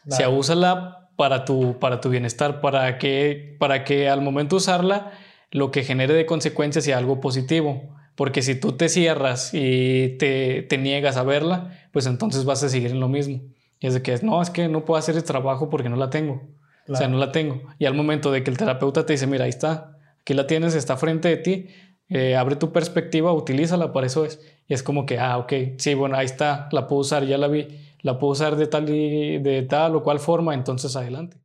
[0.07, 4.59] O sea, úsala para tu, para tu bienestar, para que, para que al momento de
[4.59, 5.11] usarla,
[5.51, 7.83] lo que genere de consecuencias sea algo positivo.
[8.15, 12.69] Porque si tú te cierras y te, te, niegas a verla, pues entonces vas a
[12.69, 13.43] seguir en lo mismo.
[13.81, 16.09] Y es de que, no, es que no puedo hacer el trabajo porque no la
[16.09, 16.41] tengo.
[16.87, 17.63] O sea, no la tengo.
[17.81, 20.77] Y al momento de que el terapeuta te dice, mira, ahí está, aquí la tienes,
[20.77, 21.67] está frente de ti,
[22.09, 24.41] eh, abre tu perspectiva, utilízala, para eso es.
[24.67, 27.49] Y es como que, ah, ok, sí, bueno, ahí está, la puedo usar, ya la
[27.49, 27.69] vi,
[28.03, 31.39] la puedo usar de tal, y, de tal o cual forma, entonces adelante.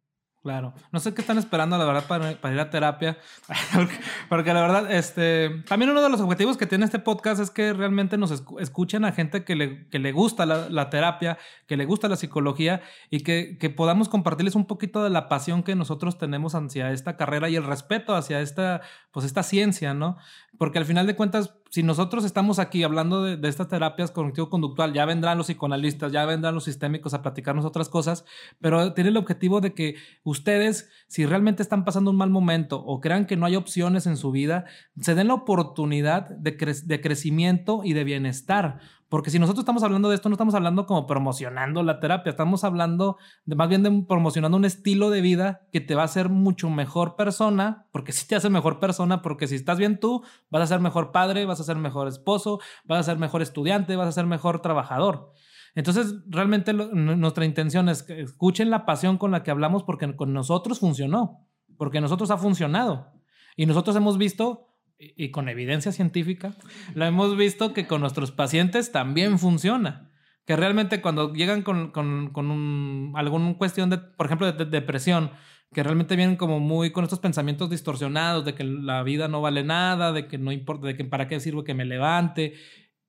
[0.44, 0.74] Claro.
[0.92, 3.18] No sé qué están esperando, la verdad, para, ir a terapia.
[4.30, 7.72] porque, la verdad, este, también uno de los objetivos que tiene este podcast es que
[7.72, 12.18] realmente nos escuchen a gente que le, gusta la, la, terapia, que le gusta la
[12.18, 16.92] psicología y que, que, podamos compartirles un poquito de la pasión que nosotros tenemos hacia
[16.92, 20.18] esta carrera y el respeto hacia esta, pues, esta ciencia, ¿no?
[20.58, 25.06] Porque al final de cuentas, si nosotros estamos aquí hablando de, estas terapias cognitivo-conductual, ya
[25.06, 28.26] vendrán los psicoanalistas, ya vendrán los sistémicos a platicarnos otras cosas,
[28.62, 33.02] pero tiene el objetivo de que ustedes, si realmente están pasando un mal momento o
[33.02, 34.66] crean que no hay opciones en su vida,
[35.02, 36.52] se den la oportunidad de,
[36.86, 38.80] de crecimiento y de bienestar.
[39.14, 42.64] Porque si nosotros estamos hablando de esto, no estamos hablando como promocionando la terapia, estamos
[42.64, 46.30] hablando de más bien de promocionando un estilo de vida que te va a hacer
[46.30, 50.64] mucho mejor persona, porque si te hace mejor persona, porque si estás bien tú, vas
[50.64, 54.08] a ser mejor padre, vas a ser mejor esposo, vas a ser mejor estudiante, vas
[54.08, 55.32] a ser mejor trabajador.
[55.76, 60.34] Entonces, realmente nuestra intención es que escuchen la pasión con la que hablamos porque con
[60.34, 61.46] nosotros funcionó,
[61.78, 63.12] porque nosotros ha funcionado.
[63.56, 64.73] Y nosotros hemos visto
[65.16, 66.54] y con evidencia científica,
[66.96, 70.12] lo hemos visto que con nuestros pacientes también funciona.
[70.46, 75.32] Que realmente cuando llegan con, con, con un, alguna cuestión de, por ejemplo, de, depresión,
[75.74, 79.64] que realmente vienen como muy con estos pensamientos distorsionados de que la vida no vale
[79.64, 82.54] nada, de que no importa, de que para qué sirve que me levante.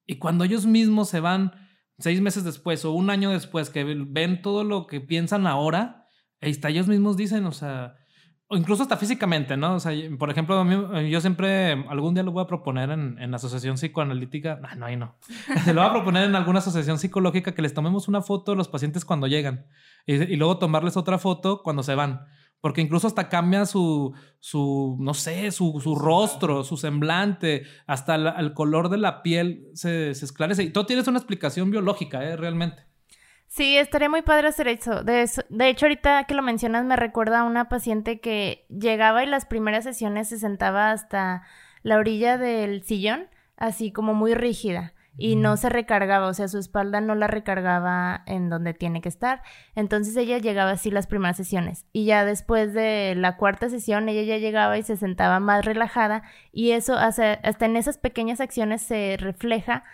[0.06, 1.52] Y cuando ellos mismos se van
[1.98, 6.08] seis meses después o un año después, que ven todo lo que piensan ahora,
[6.40, 7.96] ahí está, ellos mismos dicen, o sea,
[8.46, 9.76] o incluso hasta físicamente, ¿no?
[9.76, 13.76] O sea, por ejemplo, yo siempre, algún día lo voy a proponer en, en asociación
[13.76, 15.16] psicoanalítica, no, no, ahí no.
[15.64, 18.58] Se lo voy a proponer en alguna asociación psicológica que les tomemos una foto de
[18.58, 19.66] los pacientes cuando llegan
[20.06, 22.26] y, y luego tomarles otra foto cuando se van.
[22.60, 28.54] Porque incluso hasta cambia su, su no sé, su, su rostro, su semblante, hasta el
[28.54, 30.62] color de la piel se, se esclarece.
[30.62, 32.36] Y todo tienes una explicación biológica, ¿eh?
[32.36, 32.93] Realmente.
[33.54, 35.04] Sí, estaría muy padre hacer eso.
[35.04, 35.42] De, eso.
[35.48, 39.46] de hecho, ahorita que lo mencionas, me recuerda a una paciente que llegaba y las
[39.46, 41.42] primeras sesiones se sentaba hasta
[41.84, 46.58] la orilla del sillón, así como muy rígida y no se recargaba, o sea, su
[46.58, 49.42] espalda no la recargaba en donde tiene que estar.
[49.76, 54.22] Entonces ella llegaba así las primeras sesiones y ya después de la cuarta sesión ella
[54.22, 59.16] ya llegaba y se sentaba más relajada y eso hasta en esas pequeñas acciones se
[59.16, 59.84] refleja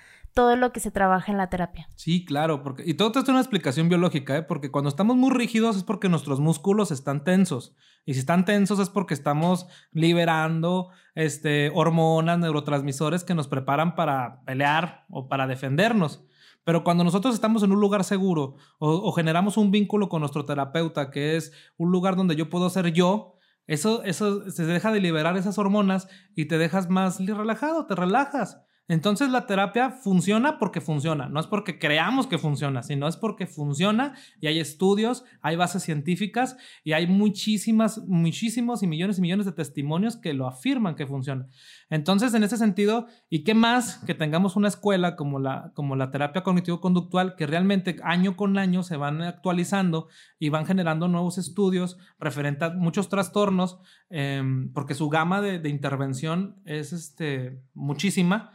[0.40, 1.90] todo lo que se trabaja en la terapia.
[1.96, 4.42] Sí, claro, porque y todo esto es una explicación biológica, ¿eh?
[4.42, 7.76] porque cuando estamos muy rígidos es porque nuestros músculos están tensos
[8.06, 14.42] y si están tensos es porque estamos liberando este hormonas, neurotransmisores que nos preparan para
[14.46, 16.24] pelear o para defendernos.
[16.64, 21.10] Pero cuando nosotros estamos en un lugar seguro o, generamos un vínculo con nuestro terapeuta,
[21.10, 23.34] que es un lugar donde yo puedo ser yo,
[23.66, 28.62] eso, eso se deja de liberar esas hormonas y te dejas más relajado, te relajas.
[28.90, 33.46] Entonces la terapia funciona porque funciona, no es porque creamos que funciona, sino es porque
[33.46, 39.46] funciona y hay estudios, hay bases científicas y hay muchísimas, muchísimos y millones y millones
[39.46, 41.46] de testimonios que lo afirman que funciona.
[41.88, 46.10] Entonces, en ese sentido, ¿y qué más que tengamos una escuela como la, como la
[46.10, 50.08] terapia cognitivo-conductual que realmente año con año se van actualizando
[50.40, 55.68] y van generando nuevos estudios referentes a muchos trastornos, em, porque su gama de, de
[55.68, 58.50] intervención es este, muchísima.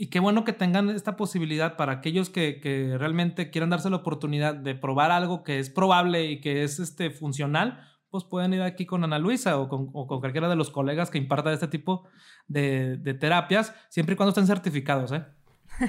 [0.00, 3.96] Y qué bueno que tengan esta posibilidad para aquellos que, que, realmente quieran darse la
[3.96, 8.62] oportunidad de probar algo que es probable y que es este, funcional, pues pueden ir
[8.62, 11.66] aquí con Ana Luisa o con, o con cualquiera de los colegas que imparta este
[11.66, 12.06] tipo
[12.46, 15.24] de, de terapias, siempre y cuando estén certificados, ¿eh?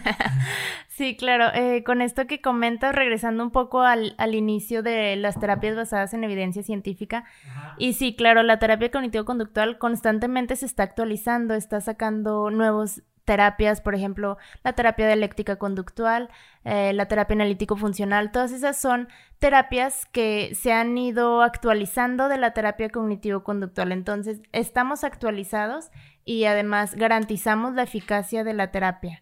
[0.88, 1.46] Sí, claro.
[1.54, 6.14] Eh, con esto que comentas, regresando un poco al, al, inicio de las terapias basadas
[6.14, 7.24] en evidencia científica.
[7.48, 7.76] Ajá.
[7.78, 13.94] Y sí, claro, la terapia cognitivo-conductual constantemente se está actualizando, está sacando nuevos terapias, por
[13.94, 16.32] ejemplo, la terapia dialéctica conductual,
[16.64, 22.54] eh, la terapia analítico-funcional, todas esas son terapias que se han ido actualizando de la
[22.56, 23.92] terapia cognitivo-conductual.
[23.92, 25.92] Entonces, estamos actualizados
[26.26, 29.22] y además garantizamos la eficacia de la terapia.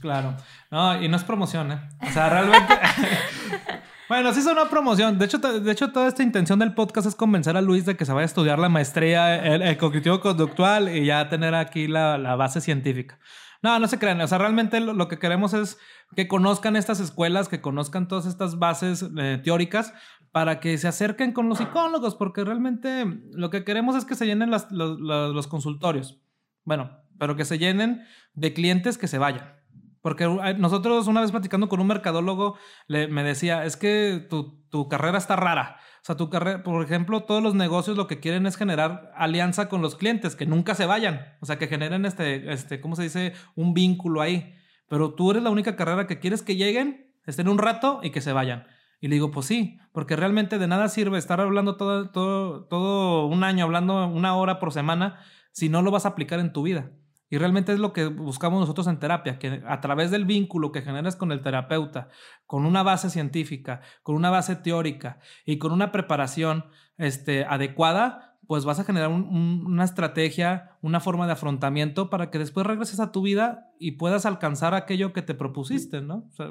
[0.00, 0.36] Claro,
[0.72, 1.88] no, y no es promoción, ¿eh?
[2.02, 2.74] O sea, realmente...
[4.10, 5.20] Bueno, sí es una promoción.
[5.20, 8.04] De hecho, de hecho, toda esta intención del podcast es convencer a Luis de que
[8.04, 12.18] se vaya a estudiar la maestría el, el cognitivo conductual y ya tener aquí la,
[12.18, 13.20] la, base científica.
[13.62, 14.20] No, no se crean.
[14.20, 15.78] O sea, realmente lo, lo, que queremos es
[16.16, 19.94] que conozcan estas escuelas, que conozcan todas estas bases eh, teóricas
[20.32, 24.26] para que se acerquen con los psicólogos, porque realmente lo que queremos es que se
[24.26, 26.20] llenen las, los, los consultorios.
[26.64, 28.02] Bueno, pero que se llenen
[28.34, 29.59] de clientes que se vayan.
[30.02, 34.88] Porque nosotros una vez platicando con un mercadólogo le, me decía, es que tu, tu,
[34.88, 35.76] carrera está rara.
[36.00, 39.68] O sea, tu carrera, por ejemplo, todos los negocios lo que quieren es generar alianza
[39.68, 41.36] con los clientes, que nunca se vayan.
[41.40, 43.34] O sea, que generen este, este, ¿cómo se dice?
[43.56, 44.54] Un vínculo ahí.
[44.88, 48.22] Pero tú eres la única carrera que quieres que lleguen, estén un rato y que
[48.22, 48.66] se vayan.
[49.00, 53.26] Y le digo, pues sí, porque realmente de nada sirve estar hablando todo, todo, todo
[53.26, 55.20] un año, hablando una hora por semana,
[55.52, 56.90] si no lo vas a aplicar en tu vida.
[57.30, 60.82] Y realmente es lo que buscamos nosotros en terapia, que a través del vínculo que
[60.82, 62.08] generas con el terapeuta,
[62.44, 66.66] con una base científica, con una base teórica y con una preparación
[66.98, 72.30] este, adecuada, pues vas a generar un, un, una estrategia, una forma de afrontamiento para
[72.30, 76.24] que después regreses a tu vida y puedas alcanzar aquello que te propusiste, ¿no?
[76.28, 76.50] O sea,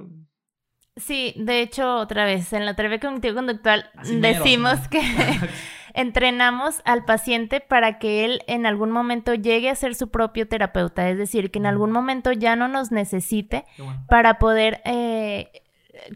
[0.99, 3.89] Sí, de hecho, otra vez, en la terapia cognitivo-conductual
[4.19, 5.01] decimos que
[5.93, 11.10] entrenamos al paciente para que él en algún momento llegue a ser su propio terapeuta,
[11.10, 14.06] es decir, que en algún momento ya no nos necesite bueno.
[14.08, 15.52] para poder eh,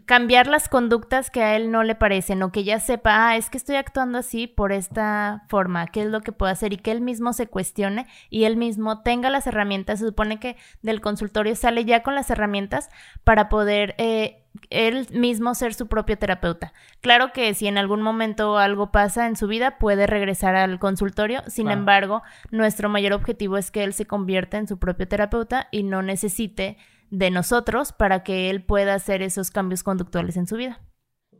[0.06, 3.50] cambiar las conductas que a él no le parecen o que ya sepa, ah, es
[3.50, 6.92] que estoy actuando así por esta forma, qué es lo que puedo hacer y que
[6.92, 10.00] él mismo se cuestione y él mismo tenga las herramientas.
[10.00, 12.90] Se supone que del consultorio sale ya con las herramientas
[13.24, 16.72] para poder eh, él mismo ser su propio terapeuta.
[17.00, 21.42] Claro que si en algún momento algo pasa en su vida, puede regresar al consultorio.
[21.46, 21.80] Sin claro.
[21.80, 26.02] embargo, nuestro mayor objetivo es que él se convierta en su propio terapeuta y no
[26.02, 26.76] necesite
[27.10, 30.80] de nosotros para que él pueda hacer esos cambios conductuales en su vida.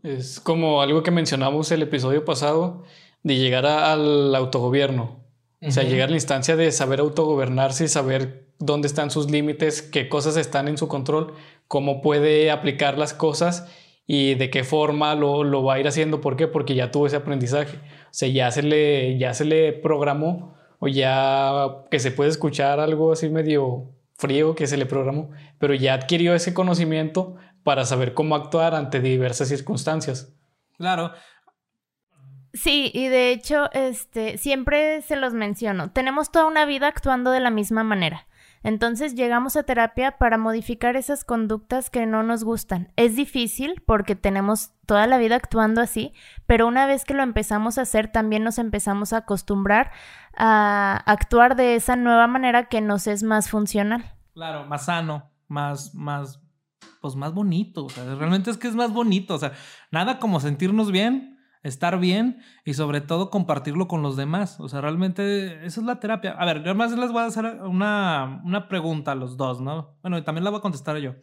[0.02, 2.84] Es como algo que mencionamos el episodio pasado
[3.22, 5.24] de llegar a, al autogobierno.
[5.60, 5.68] Uh -huh.
[5.68, 9.82] O sea, llegar a la instancia de saber autogobernarse y saber dónde están sus límites,
[9.82, 11.34] qué cosas están en su control,
[11.68, 13.66] cómo puede aplicar las cosas
[14.06, 16.20] y de qué forma lo, lo va a ir haciendo.
[16.20, 16.46] ¿Por qué?
[16.46, 17.76] Porque ya tuvo ese aprendizaje.
[17.76, 22.80] O sea, ya se le, ya se le programó o ya que se puede escuchar
[22.80, 28.14] algo así medio frío que se le programó, pero ya adquirió ese conocimiento para saber
[28.14, 30.32] cómo actuar ante diversas circunstancias.
[30.76, 31.12] Claro.
[32.52, 35.90] Sí, y de hecho, este, siempre se los menciono.
[35.90, 38.28] Tenemos toda una vida actuando de la misma manera.
[38.64, 42.92] Entonces llegamos a terapia para modificar esas conductas que no nos gustan.
[42.96, 46.14] Es difícil porque tenemos toda la vida actuando así,
[46.46, 49.92] pero una vez que lo empezamos a hacer, también nos empezamos a acostumbrar
[50.36, 54.04] a actuar de esa nueva manera que nos es más funcional.
[54.32, 56.40] Claro, más sano, más, más,
[57.00, 57.84] pues más bonito.
[57.84, 59.34] O sea, realmente es que es más bonito.
[59.34, 59.52] O sea,
[59.90, 61.33] nada como sentirnos bien
[61.64, 64.60] estar bien y sobre todo compartirlo con los demás.
[64.60, 66.32] O sea, realmente eso es la terapia.
[66.32, 69.96] A ver, yo más les voy a hacer una, una pregunta a los dos, ¿no?
[70.02, 71.14] Bueno, y también la voy a contestar yo,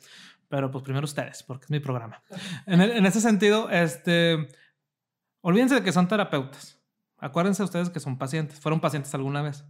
[0.50, 2.22] pero pues primero ustedes, porque es mi programa.
[2.66, 4.50] En, ese sentido, este,
[5.42, 6.80] olvídense de que son terapeutas.
[7.18, 9.64] Acuérdense ustedes que son pacientes, fueron pacientes alguna vez.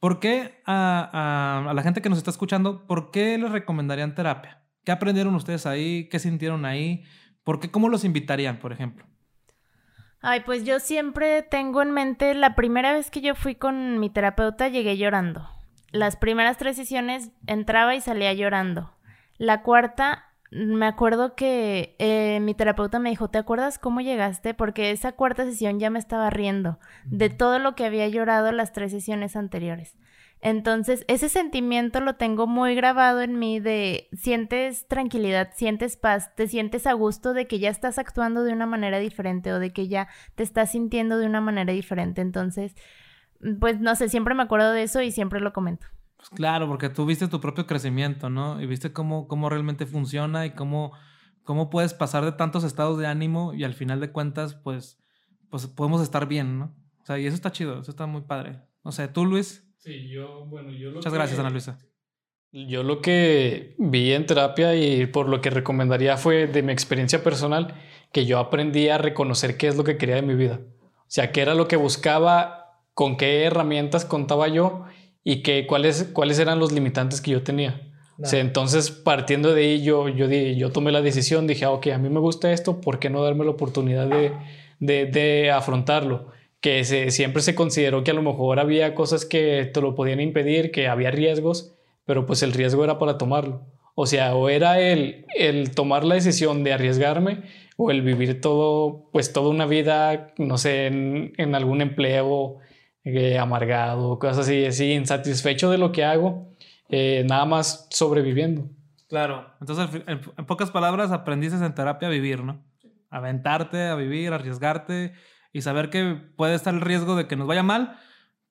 [0.00, 4.64] ¿Por qué a, a la gente que nos está escuchando, por qué les recomendarían terapia?
[4.84, 6.08] ¿Qué aprendieron ustedes ahí?
[6.08, 7.04] ¿Qué sintieron ahí?
[7.44, 7.70] ¿Por qué?
[7.70, 9.06] ¿Cómo los invitarían, por ejemplo?
[10.22, 14.10] Ay, pues yo siempre tengo en mente, la primera vez que yo fui con mi
[14.10, 15.48] terapeuta llegué llorando.
[15.92, 18.92] Las primeras tres sesiones entraba y salía llorando.
[19.38, 24.54] La cuarta, me acuerdo que eh, mi terapeuta me dijo, ¿te acuerdas cómo llegaste?
[24.54, 28.72] Porque esa cuarta sesión ya me estaba riendo de todo lo que había llorado las
[28.72, 29.96] tres sesiones anteriores.
[30.42, 36.46] Entonces, ese sentimiento lo tengo muy grabado en mí de sientes tranquilidad, sientes paz, te
[36.46, 39.88] sientes a gusto de que ya estás actuando de una manera diferente o de que
[39.88, 42.20] ya te estás sintiendo de una manera diferente.
[42.20, 42.74] Entonces,
[43.60, 45.86] pues no sé, siempre me acuerdo de eso y siempre lo comento.
[46.16, 48.60] Pues claro, porque tú viste tu propio crecimiento, ¿no?
[48.60, 50.92] Y viste cómo, cómo realmente funciona y cómo,
[51.44, 55.02] cómo puedes pasar de tantos estados de ánimo y al final de cuentas, pues,
[55.50, 56.74] pues podemos estar bien, ¿no?
[57.02, 58.62] O sea, y eso está chido, eso está muy padre.
[58.84, 59.65] No sé, tú, Luis.
[59.86, 61.78] Sí, yo, bueno, yo Muchas gracias, Ana Luisa.
[62.50, 67.22] Yo lo que vi en terapia y por lo que recomendaría fue de mi experiencia
[67.22, 67.72] personal
[68.10, 70.58] que yo aprendí a reconocer qué es lo que quería de mi vida.
[70.82, 74.86] O sea, qué era lo que buscaba, con qué herramientas contaba yo
[75.22, 77.92] y que, cuáles, cuáles eran los limitantes que yo tenía.
[78.20, 81.88] O sea, entonces partiendo de ahí yo, yo, yo tomé la decisión, dije, ah, ok,
[81.88, 84.32] a mí me gusta esto, ¿por qué no darme la oportunidad de,
[84.80, 86.32] de, de afrontarlo?
[86.66, 90.20] Que se, siempre se consideró que a lo mejor había cosas que te lo podían
[90.20, 93.62] impedir, que había riesgos, pero pues el riesgo era para tomarlo.
[93.94, 97.44] O sea, o era el, el tomar la decisión de arriesgarme
[97.76, 102.56] o el vivir todo, pues toda una vida, no sé, en, en algún empleo
[103.04, 106.48] eh, amargado, cosas así, así, insatisfecho de lo que hago,
[106.88, 108.68] eh, nada más sobreviviendo.
[109.08, 112.60] Claro, entonces en, en pocas palabras aprendiste en terapia a vivir, ¿no?
[113.08, 115.12] Aventarte, a vivir, arriesgarte
[115.56, 117.98] y saber que puede estar el riesgo de que nos vaya mal,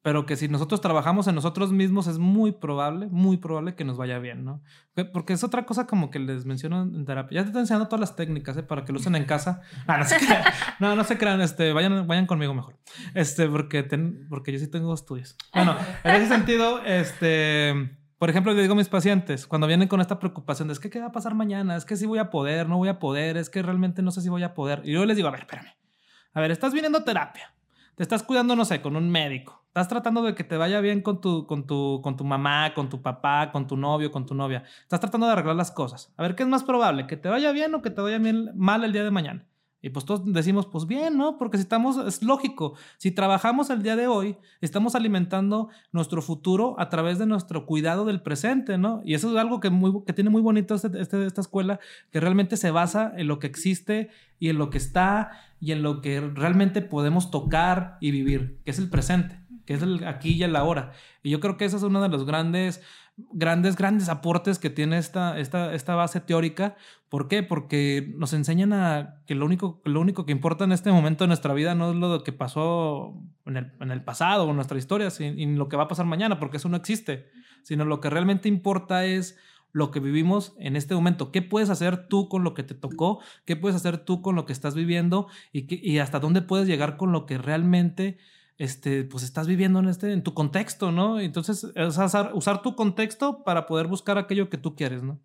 [0.01, 3.95] pero que si nosotros trabajamos en nosotros mismos es muy probable, muy probable que nos
[3.95, 4.63] vaya bien, ¿no?
[5.13, 7.35] Porque es otra cosa como que les menciono en terapia.
[7.35, 8.63] Ya te estoy enseñando todas las técnicas, ¿eh?
[8.63, 9.61] Para que lo usen en casa.
[9.87, 10.43] Ah, no, se crean,
[10.79, 12.79] no, no se crean, este, vayan, vayan conmigo mejor.
[13.13, 15.37] Este, porque, ten, porque yo sí tengo estudios.
[15.53, 17.99] Bueno, en ese sentido, este...
[18.17, 20.89] Por ejemplo, le digo a mis pacientes, cuando vienen con esta preocupación de es que
[20.89, 23.37] qué va a pasar mañana, es que sí voy a poder, no voy a poder,
[23.37, 24.81] es que realmente no sé si voy a poder.
[24.83, 25.67] Y yo les digo, a ver, espérame.
[26.35, 27.53] A ver, estás viniendo a terapia.
[27.95, 29.63] Te estás cuidando, no sé, con un médico.
[29.67, 32.89] Estás tratando de que te vaya bien con tu, con tu, con tu mamá, con
[32.89, 34.63] tu papá, con tu novio, con tu novia.
[34.81, 36.13] Estás tratando de arreglar las cosas.
[36.17, 37.07] A ver, ¿qué es más probable?
[37.07, 39.45] ¿Que te vaya bien o que te vaya bien, mal el día de mañana?
[39.85, 41.37] Y pues todos decimos, pues bien, ¿no?
[41.37, 46.73] Porque si estamos, es lógico, si trabajamos el día de hoy, estamos alimentando nuestro futuro
[46.79, 49.03] a través de nuestro cuidado del presente, ¿no?
[49.05, 51.79] Y eso es algo que, muy, que tiene muy bonito este, este, esta escuela,
[52.11, 54.09] que realmente se basa en lo que existe
[54.39, 55.29] y en lo que está
[55.59, 59.83] y en lo que realmente podemos tocar y vivir, que es el presente, que es
[59.83, 60.93] el aquí y el ahora.
[61.21, 62.81] Y yo creo que ese es uno de los grandes
[63.17, 66.75] grandes, grandes aportes que tiene esta, esta, esta base teórica.
[67.09, 67.43] ¿Por qué?
[67.43, 71.29] Porque nos enseñan a que lo único, lo único que importa en este momento de
[71.29, 73.13] nuestra vida no es lo que pasó
[73.45, 76.05] en el, en el pasado o en nuestra historia, sino lo que va a pasar
[76.05, 77.27] mañana, porque eso no existe,
[77.63, 79.37] sino lo que realmente importa es
[79.71, 81.31] lo que vivimos en este momento.
[81.31, 83.19] ¿Qué puedes hacer tú con lo que te tocó?
[83.43, 85.27] ¿Qué puedes hacer tú con lo que estás viviendo?
[85.51, 88.17] ¿Y, qué, y hasta dónde puedes llegar con lo que realmente
[88.57, 91.19] este, pues estás viviendo en, este, en tu contexto, ¿no?
[91.19, 95.19] Entonces, es usar, usar tu contexto para poder buscar aquello que tú quieres, ¿no?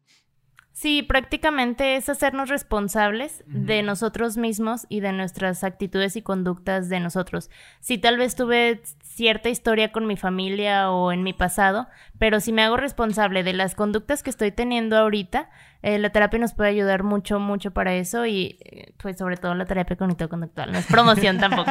[0.73, 3.65] Sí, prácticamente es hacernos responsables uh -huh.
[3.67, 7.51] de nosotros mismos y de nuestras actitudes y conductas de nosotros.
[7.81, 11.89] Si tal vez tuve cierta historia con mi familia o en mi pasado,
[12.21, 15.49] pero si me hago responsable de las conductas que estoy teniendo ahorita,
[15.81, 19.55] eh, la terapia nos puede ayudar mucho, mucho para eso y eh, pues sobre todo
[19.55, 20.71] la terapia cognitivo-conductual.
[20.71, 21.71] No es promoción tampoco.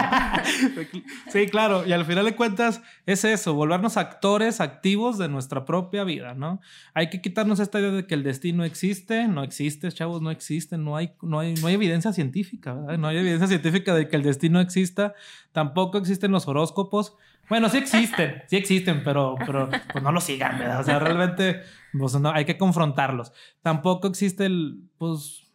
[1.32, 1.86] sí, claro.
[1.86, 6.62] Y al final de cuentas es eso, volvernos actores activos de nuestra propia vida, ¿no?
[6.96, 10.80] Hay que quitarnos esta idea de que el destino existe, no existe, chavos, no existe,
[10.80, 12.98] no hay, no hay, no hay evidencia científica, ¿verdad?
[12.98, 15.14] No hay evidencia científica de que el destino exista,
[15.52, 17.16] tampoco existen los horóscopos.
[17.50, 20.82] Bueno, sí existen, sí existen, pero, pero pues no lo sigan, ¿verdad?
[20.82, 21.62] O sea, realmente
[21.98, 23.34] pues, no, hay que confrontarlos.
[23.64, 25.48] Tampoco existe el, pues,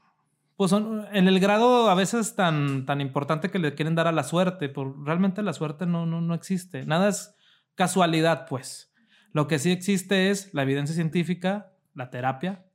[0.56, 4.12] pues son, en el grado a veces tan, tan importante que le quieren dar a
[4.12, 6.84] la suerte, por, realmente la suerte no, no, no existe.
[6.84, 7.34] Nada es
[7.76, 8.92] casualidad, pues.
[9.32, 12.66] Lo que sí existe es la evidencia científica, la terapia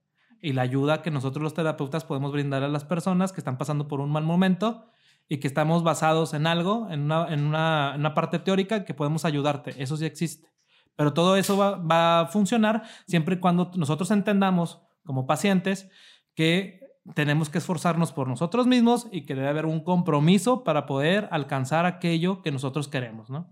[0.41, 3.89] y la ayuda que nosotros los terapeutas podemos brindar a las personas que están pasando
[3.89, 4.89] por un mal momento
[5.30, 9.23] y que estamos basados en algo, en una, en una, una parte teórica que podemos
[9.23, 9.82] ayudarte.
[9.82, 10.49] Eso sí existe.
[10.95, 15.89] Pero todo eso va, va, a funcionar siempre y cuando nosotros entendamos como pacientes
[16.36, 16.80] que
[17.13, 21.86] tenemos que esforzarnos por nosotros mismos y que debe haber un compromiso para poder alcanzar
[21.86, 23.49] aquello que nosotros queremos, ¿no?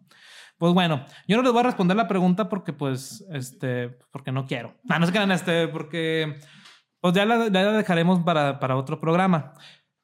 [0.57, 4.45] Pues bueno, yo no les voy a responder la pregunta porque pues, este, porque no
[4.45, 4.73] quiero.
[4.83, 6.39] No, no se quedan, este, porque
[6.99, 9.53] pues ya la, ya la dejaremos para, para otro programa.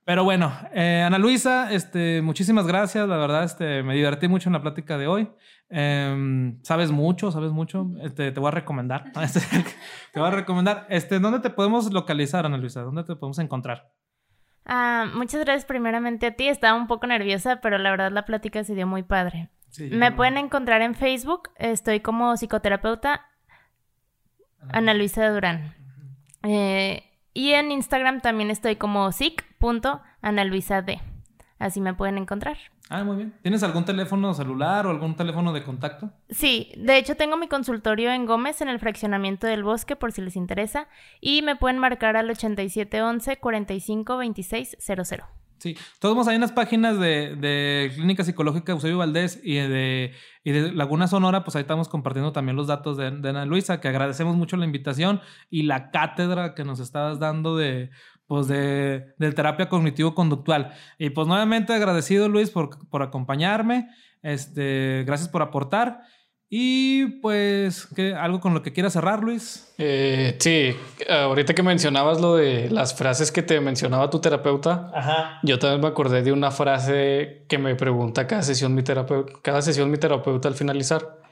[0.05, 3.07] Pero bueno, eh, Ana Luisa, este, muchísimas gracias.
[3.07, 5.29] La verdad, este, me divertí mucho en la plática de hoy.
[5.69, 7.89] Eh, sabes mucho, sabes mucho.
[8.01, 9.11] Este, te voy a recomendar.
[10.13, 10.85] Te voy a recomendar.
[10.89, 12.81] Este, ¿Dónde te podemos localizar, Ana Luisa?
[12.81, 13.91] ¿Dónde te podemos encontrar?
[14.65, 16.47] Ah, muchas gracias primeramente a ti.
[16.47, 19.49] Estaba un poco nerviosa, pero la verdad la plática se dio muy padre.
[19.69, 21.49] Sí, me pueden encontrar en Facebook.
[21.57, 23.25] Estoy como psicoterapeuta
[24.69, 25.73] Ana Luisa Durán.
[26.43, 30.85] Eh, y en Instagram también estoy como sic.analuisad.
[31.59, 32.57] Así me pueden encontrar.
[32.89, 33.33] Ah, muy bien.
[33.41, 36.11] ¿Tienes algún teléfono celular o algún teléfono de contacto?
[36.29, 40.21] Sí, de hecho tengo mi consultorio en Gómez en el fraccionamiento del bosque por si
[40.21, 40.87] les interesa
[41.21, 45.42] y me pueden marcar al 8711 45 26 00.
[45.63, 50.11] Sí, todos hay unas páginas de, de Clínica Psicológica Eusebio Valdés y de,
[50.43, 53.79] y de Laguna Sonora, pues ahí estamos compartiendo también los datos de, de, Ana Luisa,
[53.79, 57.91] que agradecemos mucho la invitación y la cátedra que nos estabas dando de,
[58.27, 60.73] pues de, de terapia cognitivo-conductual.
[60.99, 63.87] Y pues nuevamente agradecido Luis por, por acompañarme,
[64.21, 66.01] este, gracias por aportar.
[66.55, 69.73] Y pues, ¿qué, ¿algo con lo que quieras cerrar, Luis?
[69.79, 70.75] Eh, sí,
[71.09, 75.39] ahorita que mencionabas lo de las frases que te mencionaba tu terapeuta, Ajá.
[75.41, 79.63] yo también me acordé de una frase que me pregunta cada sesión mi terapeuta, cada
[79.63, 81.23] sesión mi terapeuta al finalizar.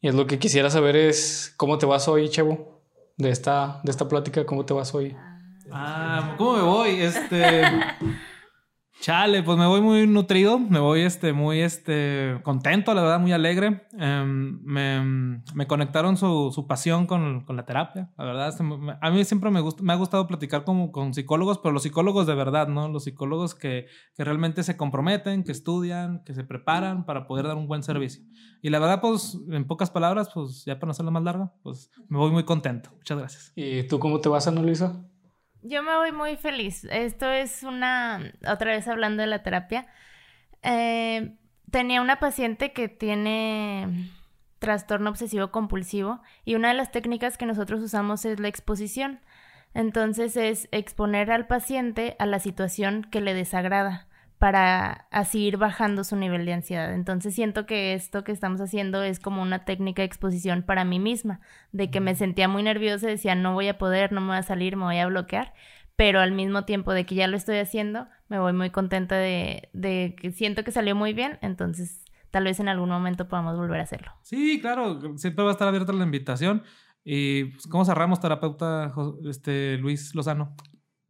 [0.00, 2.82] Y es lo que quisiera saber es cómo te vas hoy, Chevo,
[3.16, 5.16] de esta, de esta plática, cómo te vas hoy.
[5.70, 7.00] Ah, ¿cómo me voy?
[7.00, 7.62] Este...
[9.04, 13.32] Chale, pues me voy muy nutrido, me voy este, muy este, contento, la verdad, muy
[13.32, 13.86] alegre.
[14.00, 18.54] Eh, me, me, conectaron su, su pasión con, con, la terapia, la verdad.
[19.02, 22.26] A mí siempre me, gusta, me ha gustado platicar con, con psicólogos, pero los psicólogos
[22.26, 22.88] de verdad, ¿no?
[22.88, 27.58] Los psicólogos que, que realmente se comprometen, que estudian, que se preparan para poder dar
[27.58, 28.24] un buen servicio.
[28.62, 31.90] Y la verdad, pues, en pocas palabras, pues, ya para no hacerla más larga, pues,
[32.08, 32.88] me voy muy contento.
[32.96, 33.52] Muchas gracias.
[33.54, 35.04] ¿Y tú cómo te vas, Ana Luisa?
[35.66, 36.84] Yo me voy muy feliz.
[36.90, 39.86] Esto es una, otra vez hablando de la terapia.
[40.62, 41.36] Eh,
[41.70, 44.10] tenía una paciente que tiene
[44.58, 49.20] trastorno obsesivo compulsivo y una de las técnicas que nosotros usamos es la exposición.
[49.72, 54.06] Entonces es exponer al paciente a la situación que le desagrada
[54.44, 56.92] para así ir bajando su nivel de ansiedad.
[56.92, 60.98] Entonces siento que esto que estamos haciendo es como una técnica de exposición para mí
[60.98, 61.40] misma,
[61.72, 64.42] de que me sentía muy nerviosa, decía no voy a poder, no me voy a
[64.42, 65.54] salir, me voy a bloquear,
[65.96, 69.70] pero al mismo tiempo de que ya lo estoy haciendo, me voy muy contenta de,
[69.72, 73.80] de que siento que salió muy bien, entonces tal vez en algún momento podamos volver
[73.80, 74.12] a hacerlo.
[74.20, 76.64] Sí, claro, siempre va a estar abierta la invitación.
[77.02, 78.92] ¿Y pues, cómo cerramos, terapeuta
[79.24, 80.54] este, Luis Lozano?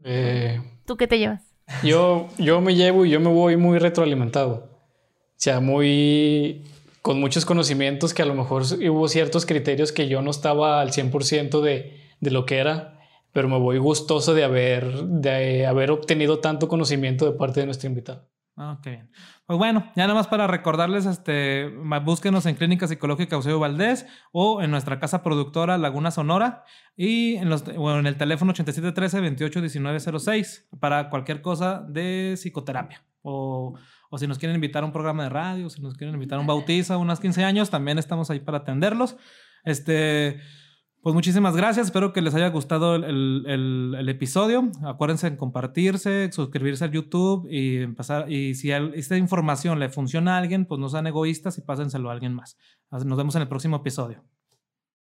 [0.04, 0.62] Eh...
[0.86, 1.53] ¿Tú qué te llevas?
[1.82, 4.54] Yo, yo me llevo y yo me voy muy retroalimentado.
[4.54, 6.64] O sea, muy
[7.02, 10.90] con muchos conocimientos que a lo mejor hubo ciertos criterios que yo no estaba al
[10.90, 12.98] 100% de, de lo que era,
[13.32, 17.88] pero me voy gustoso de haber, de haber obtenido tanto conocimiento de parte de nuestro
[17.88, 18.26] invitado.
[18.56, 19.10] Ah, qué bien.
[19.46, 21.70] Pues bueno, ya nada más para recordarles, este,
[22.02, 26.64] búsquenos en Clínica Psicológica Eusebio Valdés o en nuestra casa productora Laguna Sonora
[26.96, 33.74] y en, los, bueno, en el teléfono 8713-281906 para cualquier cosa de psicoterapia o,
[34.08, 36.40] o, si nos quieren invitar a un programa de radio, si nos quieren invitar a
[36.40, 39.16] un bautizo, unos 15 años, también estamos ahí para atenderlos.
[39.64, 40.40] Este...
[41.04, 44.70] Pues muchísimas gracias, espero que les haya gustado el, episodio.
[44.82, 48.32] Acuérdense en compartirse, suscribirse al YouTube y empezar.
[48.32, 52.14] Y si esta información le funciona a alguien, pues no sean egoístas y pásenselo a
[52.14, 52.56] alguien más.
[52.90, 54.24] Nos vemos en el próximo episodio.